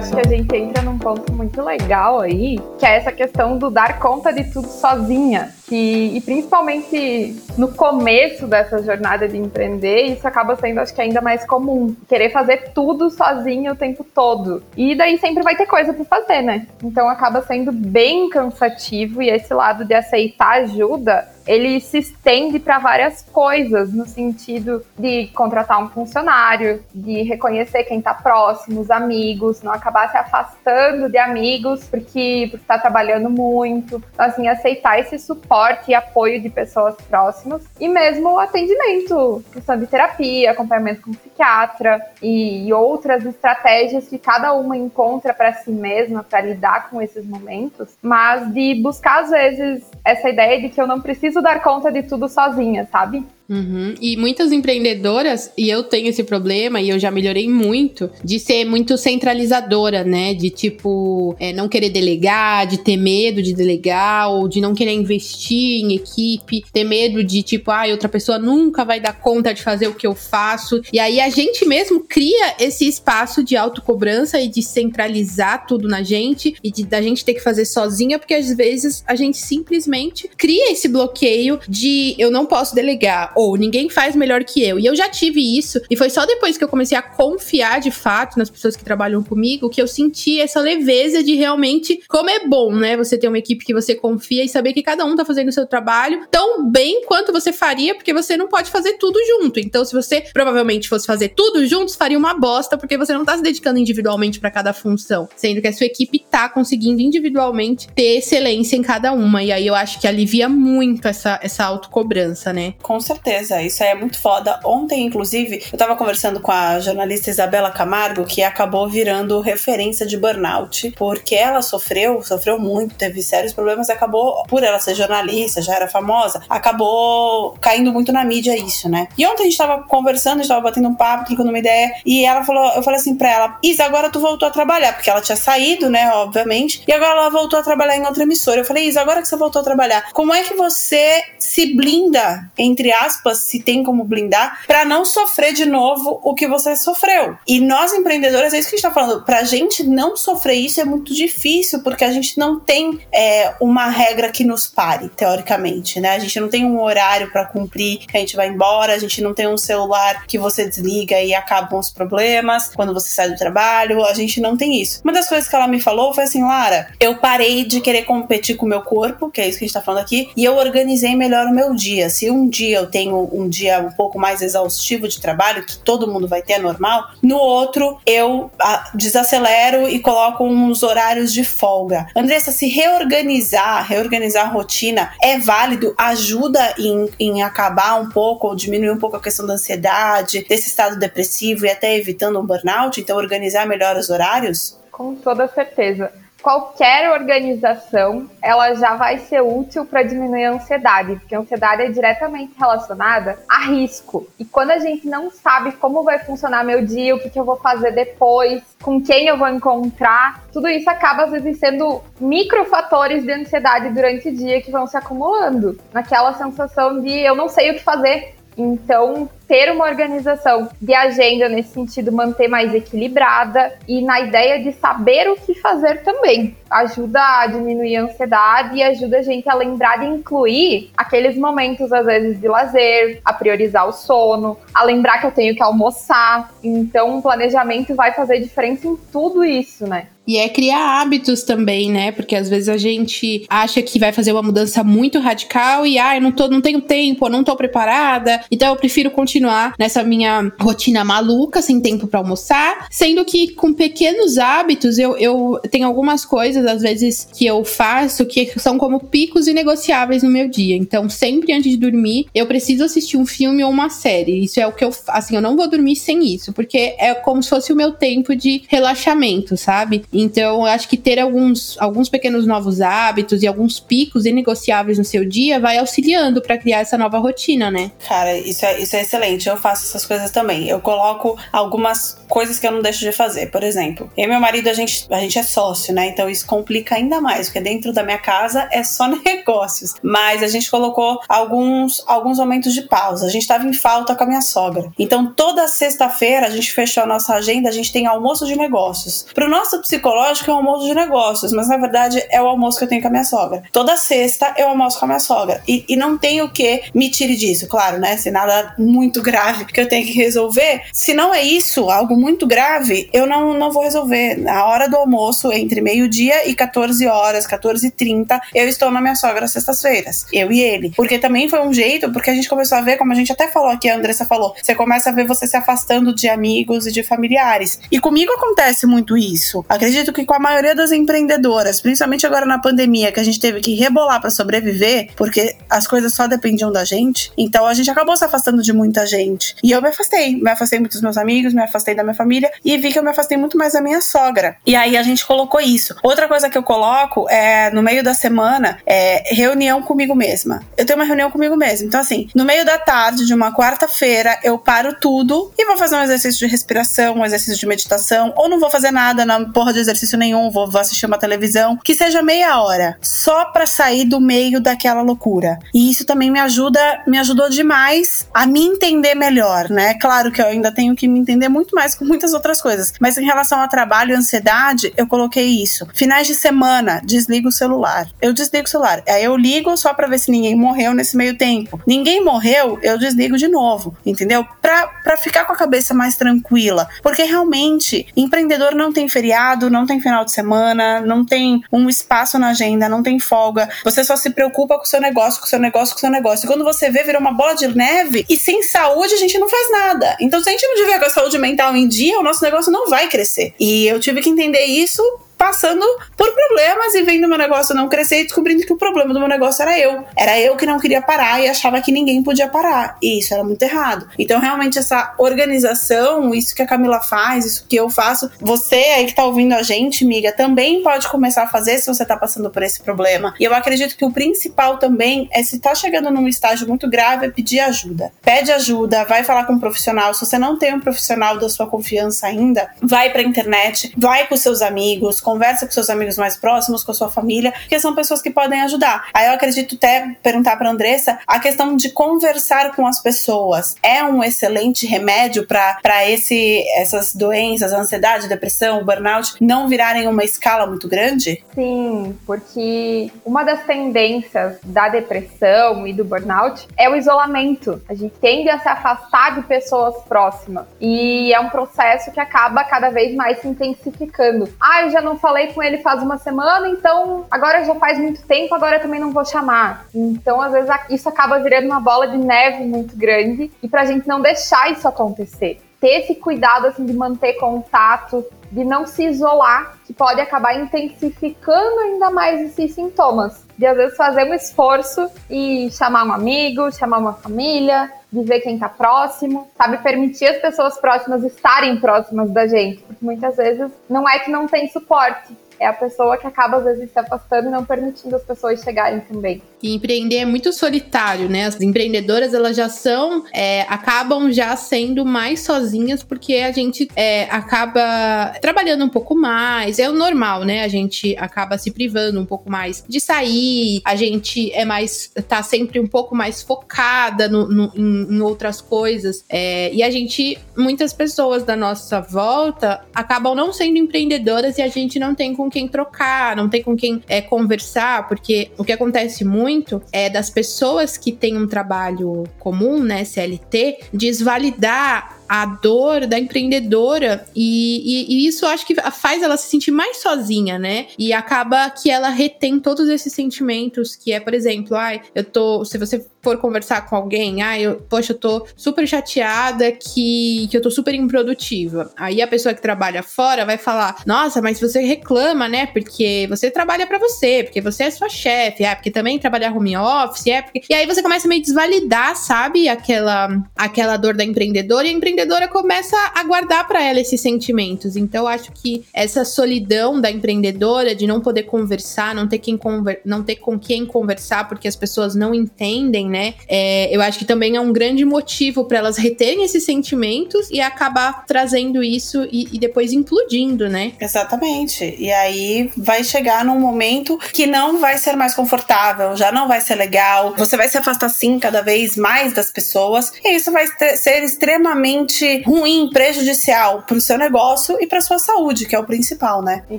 [0.00, 3.70] Acho que a gente entra num ponto muito legal aí, que é essa questão do
[3.70, 5.54] dar conta de tudo sozinha.
[5.66, 11.20] Que, e principalmente no começo dessa jornada de empreender, isso acaba sendo, acho que, ainda
[11.20, 11.94] mais comum.
[12.08, 14.62] Querer fazer tudo sozinho o tempo todo.
[14.76, 16.66] E daí sempre vai ter coisa para fazer, né?
[16.82, 22.78] Então acaba sendo bem cansativo e esse lado de aceitar ajuda ele se estende para
[22.78, 29.60] várias coisas, no sentido de contratar um funcionário, de reconhecer quem está próximo, os amigos,
[29.60, 34.00] não acabar se afastando de amigos porque está trabalhando muito.
[34.12, 39.76] Então, assim, aceitar esse suporte e apoio de pessoas próximas e mesmo o atendimento, questão
[39.76, 45.72] de terapia, acompanhamento com psiquiatra e, e outras estratégias que cada uma encontra para si
[45.72, 50.80] mesma para lidar com esses momentos, mas de buscar às vezes essa ideia de que
[50.80, 53.24] eu não preciso dar conta de tudo sozinha, sabe?
[53.50, 53.96] Uhum.
[54.00, 58.64] E muitas empreendedoras, e eu tenho esse problema, e eu já melhorei muito, de ser
[58.64, 60.32] muito centralizadora, né?
[60.34, 64.92] De tipo, é, não querer delegar, de ter medo de delegar, ou de não querer
[64.92, 69.62] investir em equipe, ter medo de tipo, ah, outra pessoa nunca vai dar conta de
[69.62, 70.80] fazer o que eu faço.
[70.92, 76.04] E aí a gente mesmo cria esse espaço de autocobrança e de centralizar tudo na
[76.04, 80.30] gente, e de da gente ter que fazer sozinha, porque às vezes a gente simplesmente
[80.36, 84.78] cria esse bloqueio de eu não posso delegar ou ninguém faz melhor que eu.
[84.78, 87.90] E eu já tive isso, e foi só depois que eu comecei a confiar de
[87.90, 92.46] fato nas pessoas que trabalham comigo que eu senti essa leveza de realmente como é
[92.46, 92.96] bom, né?
[92.98, 95.52] Você ter uma equipe que você confia e saber que cada um tá fazendo o
[95.52, 99.58] seu trabalho tão bem quanto você faria, porque você não pode fazer tudo junto.
[99.58, 103.36] Então, se você provavelmente fosse fazer tudo juntos, faria uma bosta, porque você não tá
[103.36, 108.18] se dedicando individualmente para cada função, sendo que a sua equipe tá conseguindo individualmente ter
[108.18, 109.42] excelência em cada uma.
[109.42, 112.74] E aí eu acho que alivia muito essa, essa autocobrança, né?
[112.82, 114.58] Com certeza certeza, isso é muito foda.
[114.64, 120.16] Ontem, inclusive, eu tava conversando com a jornalista Isabela Camargo, que acabou virando referência de
[120.16, 125.62] burnout, porque ela sofreu, sofreu muito, teve sérios problemas e acabou, por ela ser jornalista,
[125.62, 129.06] já era famosa, acabou caindo muito na mídia isso, né?
[129.16, 131.92] E ontem a gente tava conversando, a gente tava batendo um papo, trocando uma ideia,
[132.04, 135.10] e ela falou, eu falei assim pra ela, Isa, agora tu voltou a trabalhar, porque
[135.10, 138.60] ela tinha saído, né, obviamente, e agora ela voltou a trabalhar em outra emissora.
[138.60, 142.50] Eu falei, Isa, agora que você voltou a trabalhar, como é que você se blinda,
[142.58, 147.36] entre aspas, se tem como blindar, para não sofrer de novo o que você sofreu?
[147.46, 150.80] E nós empreendedores, é isso que a gente tá falando, pra gente não sofrer isso
[150.80, 156.00] é muito difícil, porque a gente não tem é, uma regra que nos pare, teoricamente,
[156.00, 156.10] né?
[156.10, 159.34] A gente não tem um horário para cumprir, a gente vai embora, a gente não
[159.34, 164.04] tem um celular que você desliga e acabam os problemas quando você sai do trabalho,
[164.04, 165.00] a gente não tem isso.
[165.04, 168.56] Uma das coisas que ela me falou foi assim, Lara, eu parei de querer competir
[168.56, 170.56] com o meu corpo, que é isso que a gente tá falando aqui, e eu
[170.56, 172.10] organizei melhor o meu dia.
[172.10, 176.10] Se um dia eu tenho um dia um pouco mais exaustivo de trabalho, que todo
[176.10, 181.44] mundo vai ter, é normal, no outro eu ah, desacelero e coloco uns horários de
[181.44, 182.08] folga.
[182.14, 188.54] Andressa, se reorganizar, reorganizar a rotina é válido, ajuda em, em acabar um pouco ou
[188.54, 193.00] diminuir um pouco a questão da ansiedade, desse estado depressivo e até evitando um burnout,
[193.00, 194.78] então organizar melhor os horários?
[194.90, 201.34] Com toda certeza qualquer organização ela já vai ser útil para diminuir a ansiedade, porque
[201.34, 204.26] a ansiedade é diretamente relacionada a risco.
[204.38, 207.44] E quando a gente não sabe como vai funcionar meu dia, o que, que eu
[207.44, 213.24] vou fazer depois, com quem eu vou encontrar, tudo isso acaba às vezes sendo microfatores
[213.24, 217.70] de ansiedade durante o dia que vão se acumulando, naquela sensação de eu não sei
[217.70, 218.34] o que fazer.
[218.56, 224.70] Então, ter uma organização de agenda nesse sentido, manter mais equilibrada e na ideia de
[224.70, 226.56] saber o que fazer também.
[226.70, 231.92] Ajuda a diminuir a ansiedade e ajuda a gente a lembrar de incluir aqueles momentos,
[231.92, 236.54] às vezes, de lazer, a priorizar o sono, a lembrar que eu tenho que almoçar.
[236.62, 240.06] Então, o planejamento vai fazer diferença em tudo isso, né?
[240.30, 242.12] E é criar hábitos também, né?
[242.12, 246.14] Porque às vezes a gente acha que vai fazer uma mudança muito radical e, ah,
[246.14, 249.74] eu não, tô, não tenho tempo, eu não tô preparada, então eu prefiro continuar continuar
[249.78, 252.86] nessa minha rotina maluca, sem tempo para almoçar.
[252.90, 258.26] Sendo que com pequenos hábitos, eu, eu tenho algumas coisas, às vezes, que eu faço
[258.26, 260.76] que são como picos inegociáveis no meu dia.
[260.76, 264.44] Então, sempre antes de dormir, eu preciso assistir um filme ou uma série.
[264.44, 264.90] Isso é o que eu.
[265.08, 268.36] Assim, eu não vou dormir sem isso, porque é como se fosse o meu tempo
[268.36, 270.04] de relaxamento, sabe?
[270.12, 275.04] Então, eu acho que ter alguns, alguns pequenos novos hábitos e alguns picos inegociáveis no
[275.04, 277.90] seu dia vai auxiliando para criar essa nova rotina, né?
[278.06, 280.68] Cara, isso é, isso é excelente eu faço essas coisas também.
[280.68, 283.50] Eu coloco algumas coisas que eu não deixo de fazer.
[283.50, 286.06] Por exemplo, eu e meu marido, a gente, a gente é sócio, né?
[286.08, 289.94] Então isso complica ainda mais, porque dentro da minha casa é só negócios.
[290.02, 293.26] Mas a gente colocou alguns, alguns momentos de pausa.
[293.26, 294.90] A gente tava em falta com a minha sogra.
[294.98, 299.26] Então toda sexta-feira a gente fechou a nossa agenda, a gente tem almoço de negócios.
[299.34, 302.84] Pro nosso psicológico é um almoço de negócios, mas na verdade é o almoço que
[302.84, 303.62] eu tenho com a minha sogra.
[303.72, 305.62] Toda sexta eu almoço com a minha sogra.
[305.66, 308.16] E, e não tem o que me tire disso, claro, né?
[308.16, 312.46] Se nada muito grave que eu tenho que resolver, se não é isso, algo muito
[312.46, 314.36] grave, eu não, não vou resolver.
[314.36, 319.00] Na hora do almoço, entre meio-dia e 14 horas, 14 e 30, eu estou na
[319.00, 320.26] minha sogra sextas-feiras.
[320.32, 320.92] Eu e ele.
[320.96, 323.48] Porque também foi um jeito, porque a gente começou a ver, como a gente até
[323.48, 326.92] falou aqui, a Andressa falou, você começa a ver você se afastando de amigos e
[326.92, 327.80] de familiares.
[327.90, 329.64] E comigo acontece muito isso.
[329.68, 333.60] Acredito que com a maioria das empreendedoras, principalmente agora na pandemia, que a gente teve
[333.60, 338.16] que rebolar para sobreviver, porque as coisas só dependiam da gente, então a gente acabou
[338.16, 339.54] se afastando de muita gente.
[339.62, 340.36] E eu me afastei.
[340.36, 343.02] Me afastei muito dos meus amigos, me afastei da minha família e vi que eu
[343.02, 344.56] me afastei muito mais da minha sogra.
[344.66, 345.94] E aí a gente colocou isso.
[346.02, 350.62] Outra coisa que eu coloco é no meio da semana é reunião comigo mesma.
[350.76, 351.86] Eu tenho uma reunião comigo mesma.
[351.86, 355.96] Então, assim, no meio da tarde de uma quarta-feira, eu paro tudo e vou fazer
[355.96, 359.72] um exercício de respiração, um exercício de meditação, ou não vou fazer nada na porra
[359.72, 364.20] de exercício nenhum, vou, assistir uma televisão, que seja meia hora, só para sair do
[364.20, 365.58] meio daquela loucura.
[365.74, 369.94] E isso também me ajuda, me ajudou demais a me entender entender melhor, né?
[369.94, 373.16] Claro que eu ainda tenho que me entender muito mais com muitas outras coisas, mas
[373.16, 375.86] em relação ao trabalho e ansiedade, eu coloquei isso.
[375.94, 378.08] Finais de semana, desligo o celular.
[378.20, 379.02] Eu desligo o celular.
[379.08, 381.80] Aí eu ligo só para ver se ninguém morreu nesse meio tempo.
[381.86, 384.44] Ninguém morreu, eu desligo de novo, entendeu?
[384.60, 386.88] Pra, pra ficar com a cabeça mais tranquila.
[387.02, 392.38] Porque realmente, empreendedor não tem feriado, não tem final de semana, não tem um espaço
[392.38, 393.68] na agenda, não tem folga.
[393.84, 396.10] Você só se preocupa com o seu negócio, com o seu negócio, com o seu
[396.10, 396.46] negócio.
[396.46, 399.38] E quando você vê, vira uma bola de neve e sem saúde saúde, a gente
[399.38, 400.16] não faz nada.
[400.20, 402.72] Então, se a gente não tiver com a saúde mental em dia, o nosso negócio
[402.72, 403.54] não vai crescer.
[403.60, 405.02] E eu tive que entender isso
[405.40, 405.86] passando
[406.18, 409.28] por problemas e vendo meu negócio não crescer e descobrindo que o problema do meu
[409.28, 410.04] negócio era eu.
[410.14, 412.98] Era eu que não queria parar e achava que ninguém podia parar.
[413.00, 414.06] E isso era muito errado.
[414.18, 419.06] Então, realmente, essa organização, isso que a Camila faz, isso que eu faço, você aí
[419.06, 422.50] que tá ouvindo a gente, amiga, também pode começar a fazer se você tá passando
[422.50, 423.34] por esse problema.
[423.40, 427.24] E eu acredito que o principal também é se tá chegando num estágio muito grave,
[427.24, 428.12] é pedir ajuda.
[428.20, 430.12] Pede ajuda, vai falar com um profissional.
[430.12, 434.36] Se você não tem um profissional da sua confiança ainda, vai pra internet, vai com
[434.36, 438.20] seus amigos, conversa com seus amigos mais próximos, com a sua família, porque são pessoas
[438.20, 439.08] que podem ajudar.
[439.14, 443.76] Aí eu acredito até perguntar pra Andressa a questão de conversar com as pessoas.
[443.80, 450.66] É um excelente remédio para esse essas doenças, ansiedade, depressão, burnout, não virarem uma escala
[450.66, 451.44] muito grande?
[451.54, 457.80] Sim, porque uma das tendências da depressão e do burnout é o isolamento.
[457.88, 460.66] A gente tende a se afastar de pessoas próximas.
[460.80, 464.48] E é um processo que acaba cada vez mais se intensificando.
[464.60, 468.22] Ah, eu já não falei com ele faz uma semana, então agora já faz muito
[468.22, 469.86] tempo, agora também não vou chamar.
[469.94, 473.50] Então, às vezes, isso acaba virando uma bola de neve muito grande.
[473.62, 478.64] E pra gente não deixar isso acontecer ter esse cuidado assim de manter contato, de
[478.64, 483.44] não se isolar, que pode acabar intensificando ainda mais esses sintomas.
[483.56, 488.40] De às vezes fazer um esforço e chamar um amigo, chamar uma família, de ver
[488.40, 489.78] quem tá próximo, sabe?
[489.78, 494.46] Permitir as pessoas próximas estarem próximas da gente, porque muitas vezes não é que não
[494.46, 498.22] tem suporte, é a pessoa que acaba às vezes se afastando e não permitindo as
[498.22, 499.42] pessoas chegarem também.
[499.62, 501.44] E empreender é muito solitário, né?
[501.44, 507.24] As empreendedoras elas já são, é, acabam já sendo mais sozinhas porque a gente é,
[507.24, 510.64] acaba trabalhando um pouco mais, é o normal, né?
[510.64, 515.42] A gente acaba se privando um pouco mais de sair, a gente é mais, tá
[515.42, 519.26] sempre um pouco mais focada no, no em, em, outras coisas.
[519.28, 524.68] É, e a gente, muitas pessoas da nossa volta acabam não sendo empreendedoras e a
[524.68, 528.72] gente não tem com quem trocar, não tem com quem é, conversar, porque o que
[528.72, 536.08] acontece muito é das pessoas que têm um trabalho comum, né, CLT, desvalidar a dor
[536.08, 540.88] da empreendedora e, e, e, isso acho que faz ela se sentir mais sozinha, né?
[540.98, 545.64] E acaba que ela retém todos esses sentimentos, que é, por exemplo, ai, eu tô,
[545.64, 550.56] se você for conversar com alguém, ai, eu, poxa, eu tô super chateada que, que
[550.56, 551.92] eu tô super improdutiva.
[551.96, 555.66] Aí a pessoa que trabalha fora vai falar: "Nossa, mas você reclama, né?
[555.66, 559.76] Porque você trabalha para você, porque você é sua chefe, é porque também trabalha home
[559.76, 560.62] office, é porque".
[560.68, 564.92] E aí você começa a meio desvalidar, sabe, aquela aquela dor da empreendedora e a
[564.92, 567.96] empreendedora empreendedora começa a guardar para ela esses sentimentos.
[567.96, 572.56] Então, eu acho que essa solidão da empreendedora de não poder conversar, não ter, quem
[572.56, 576.34] conver não ter com quem conversar porque as pessoas não entendem, né?
[576.48, 580.60] É, eu acho que também é um grande motivo para elas reterem esses sentimentos e
[580.60, 583.92] acabar trazendo isso e, e depois implodindo, né?
[584.00, 584.96] Exatamente.
[584.98, 589.60] E aí vai chegar num momento que não vai ser mais confortável, já não vai
[589.60, 590.34] ser legal.
[590.36, 593.66] Você vai se afastar sim cada vez mais das pessoas e isso vai
[593.96, 598.78] ser extremamente extremamente ruim, prejudicial para o seu negócio e para sua saúde, que é
[598.78, 599.64] o principal, né?
[599.70, 599.78] E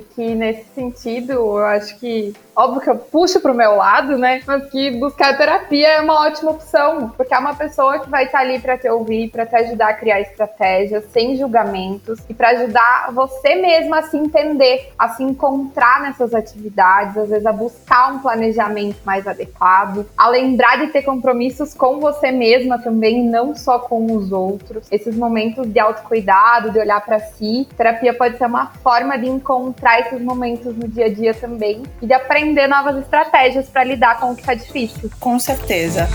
[0.00, 4.42] que nesse sentido, eu acho que óbvio que eu puxo pro meu lado, né?
[4.46, 8.40] Mas que buscar terapia é uma ótima opção, porque é uma pessoa que vai estar
[8.40, 13.10] ali para te ouvir, para te ajudar a criar estratégias sem julgamentos e para ajudar
[13.12, 18.18] você mesma a se entender, a se encontrar nessas atividades, às vezes a buscar um
[18.18, 24.14] planejamento mais adequado, a lembrar de ter compromissos com você mesma também, não só com
[24.14, 24.86] os outros.
[24.90, 30.00] Esses momentos de autocuidado, de olhar para si, terapia pode ser uma forma de encontrar
[30.00, 34.32] esses momentos no dia a dia também e de aprender novas estratégias para lidar com
[34.32, 35.08] o que está difícil.
[35.20, 36.08] Com certeza.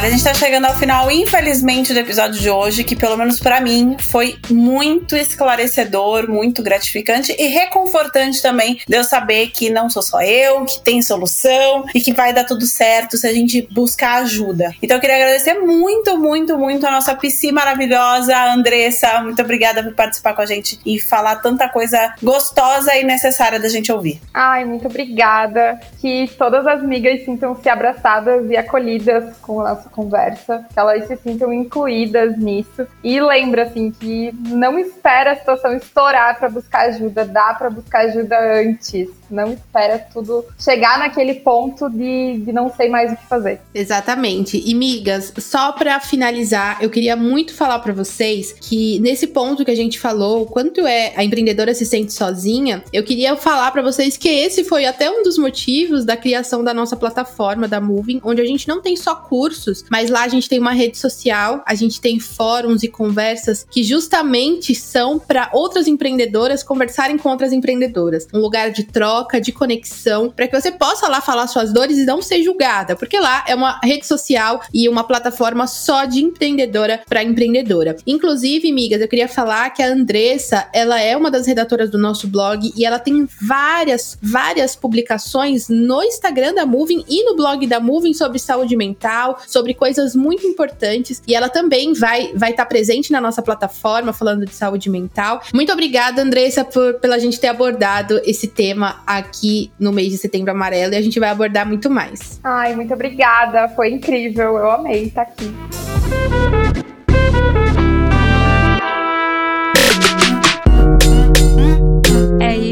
[0.00, 3.38] Olha, a gente tá chegando ao final, infelizmente, do episódio de hoje, que pelo menos
[3.38, 9.90] para mim foi muito esclarecedor, muito gratificante e reconfortante também de eu saber que não
[9.90, 13.68] sou só eu, que tem solução e que vai dar tudo certo se a gente
[13.70, 14.72] buscar ajuda.
[14.82, 19.20] Então eu queria agradecer muito, muito, muito a nossa PC maravilhosa, Andressa.
[19.20, 23.68] Muito obrigada por participar com a gente e falar tanta coisa gostosa e necessária da
[23.68, 24.18] gente ouvir.
[24.32, 25.78] Ai, muito obrigada.
[26.00, 31.16] Que todas as migas sintam-se abraçadas e acolhidas com o nosso conversa, que elas se
[31.16, 32.86] sintam incluídas nisso.
[33.02, 38.06] E lembra, assim, que não espera a situação estourar para buscar ajuda, dá para buscar
[38.06, 39.08] ajuda antes.
[39.30, 43.60] Não espera tudo chegar naquele ponto de, de não sei mais o que fazer.
[43.72, 44.60] Exatamente.
[44.64, 49.70] E, migas, só para finalizar, eu queria muito falar para vocês que nesse ponto que
[49.70, 54.16] a gente falou, quanto é a empreendedora se sente sozinha, eu queria falar para vocês
[54.16, 58.40] que esse foi até um dos motivos da criação da nossa plataforma, da Moving, onde
[58.40, 61.74] a gente não tem só cursos mas lá a gente tem uma rede social, a
[61.74, 68.26] gente tem fóruns e conversas que justamente são para outras empreendedoras conversarem com outras empreendedoras.
[68.32, 72.04] Um lugar de troca, de conexão, para que você possa lá falar suas dores e
[72.04, 77.02] não ser julgada, porque lá é uma rede social e uma plataforma só de empreendedora
[77.08, 77.96] para empreendedora.
[78.06, 82.26] Inclusive, migas, eu queria falar que a Andressa, ela é uma das redatoras do nosso
[82.28, 87.80] blog e ela tem várias, várias publicações no Instagram da Moving e no blog da
[87.80, 92.68] Moving sobre saúde mental, sobre coisas muito importantes e ela também vai vai estar tá
[92.68, 95.42] presente na nossa plataforma falando de saúde mental.
[95.52, 100.50] Muito obrigada, Andressa, por pela gente ter abordado esse tema aqui no mês de setembro
[100.50, 102.40] amarelo e a gente vai abordar muito mais.
[102.42, 105.50] Ai, muito obrigada, foi incrível, eu amei estar aqui.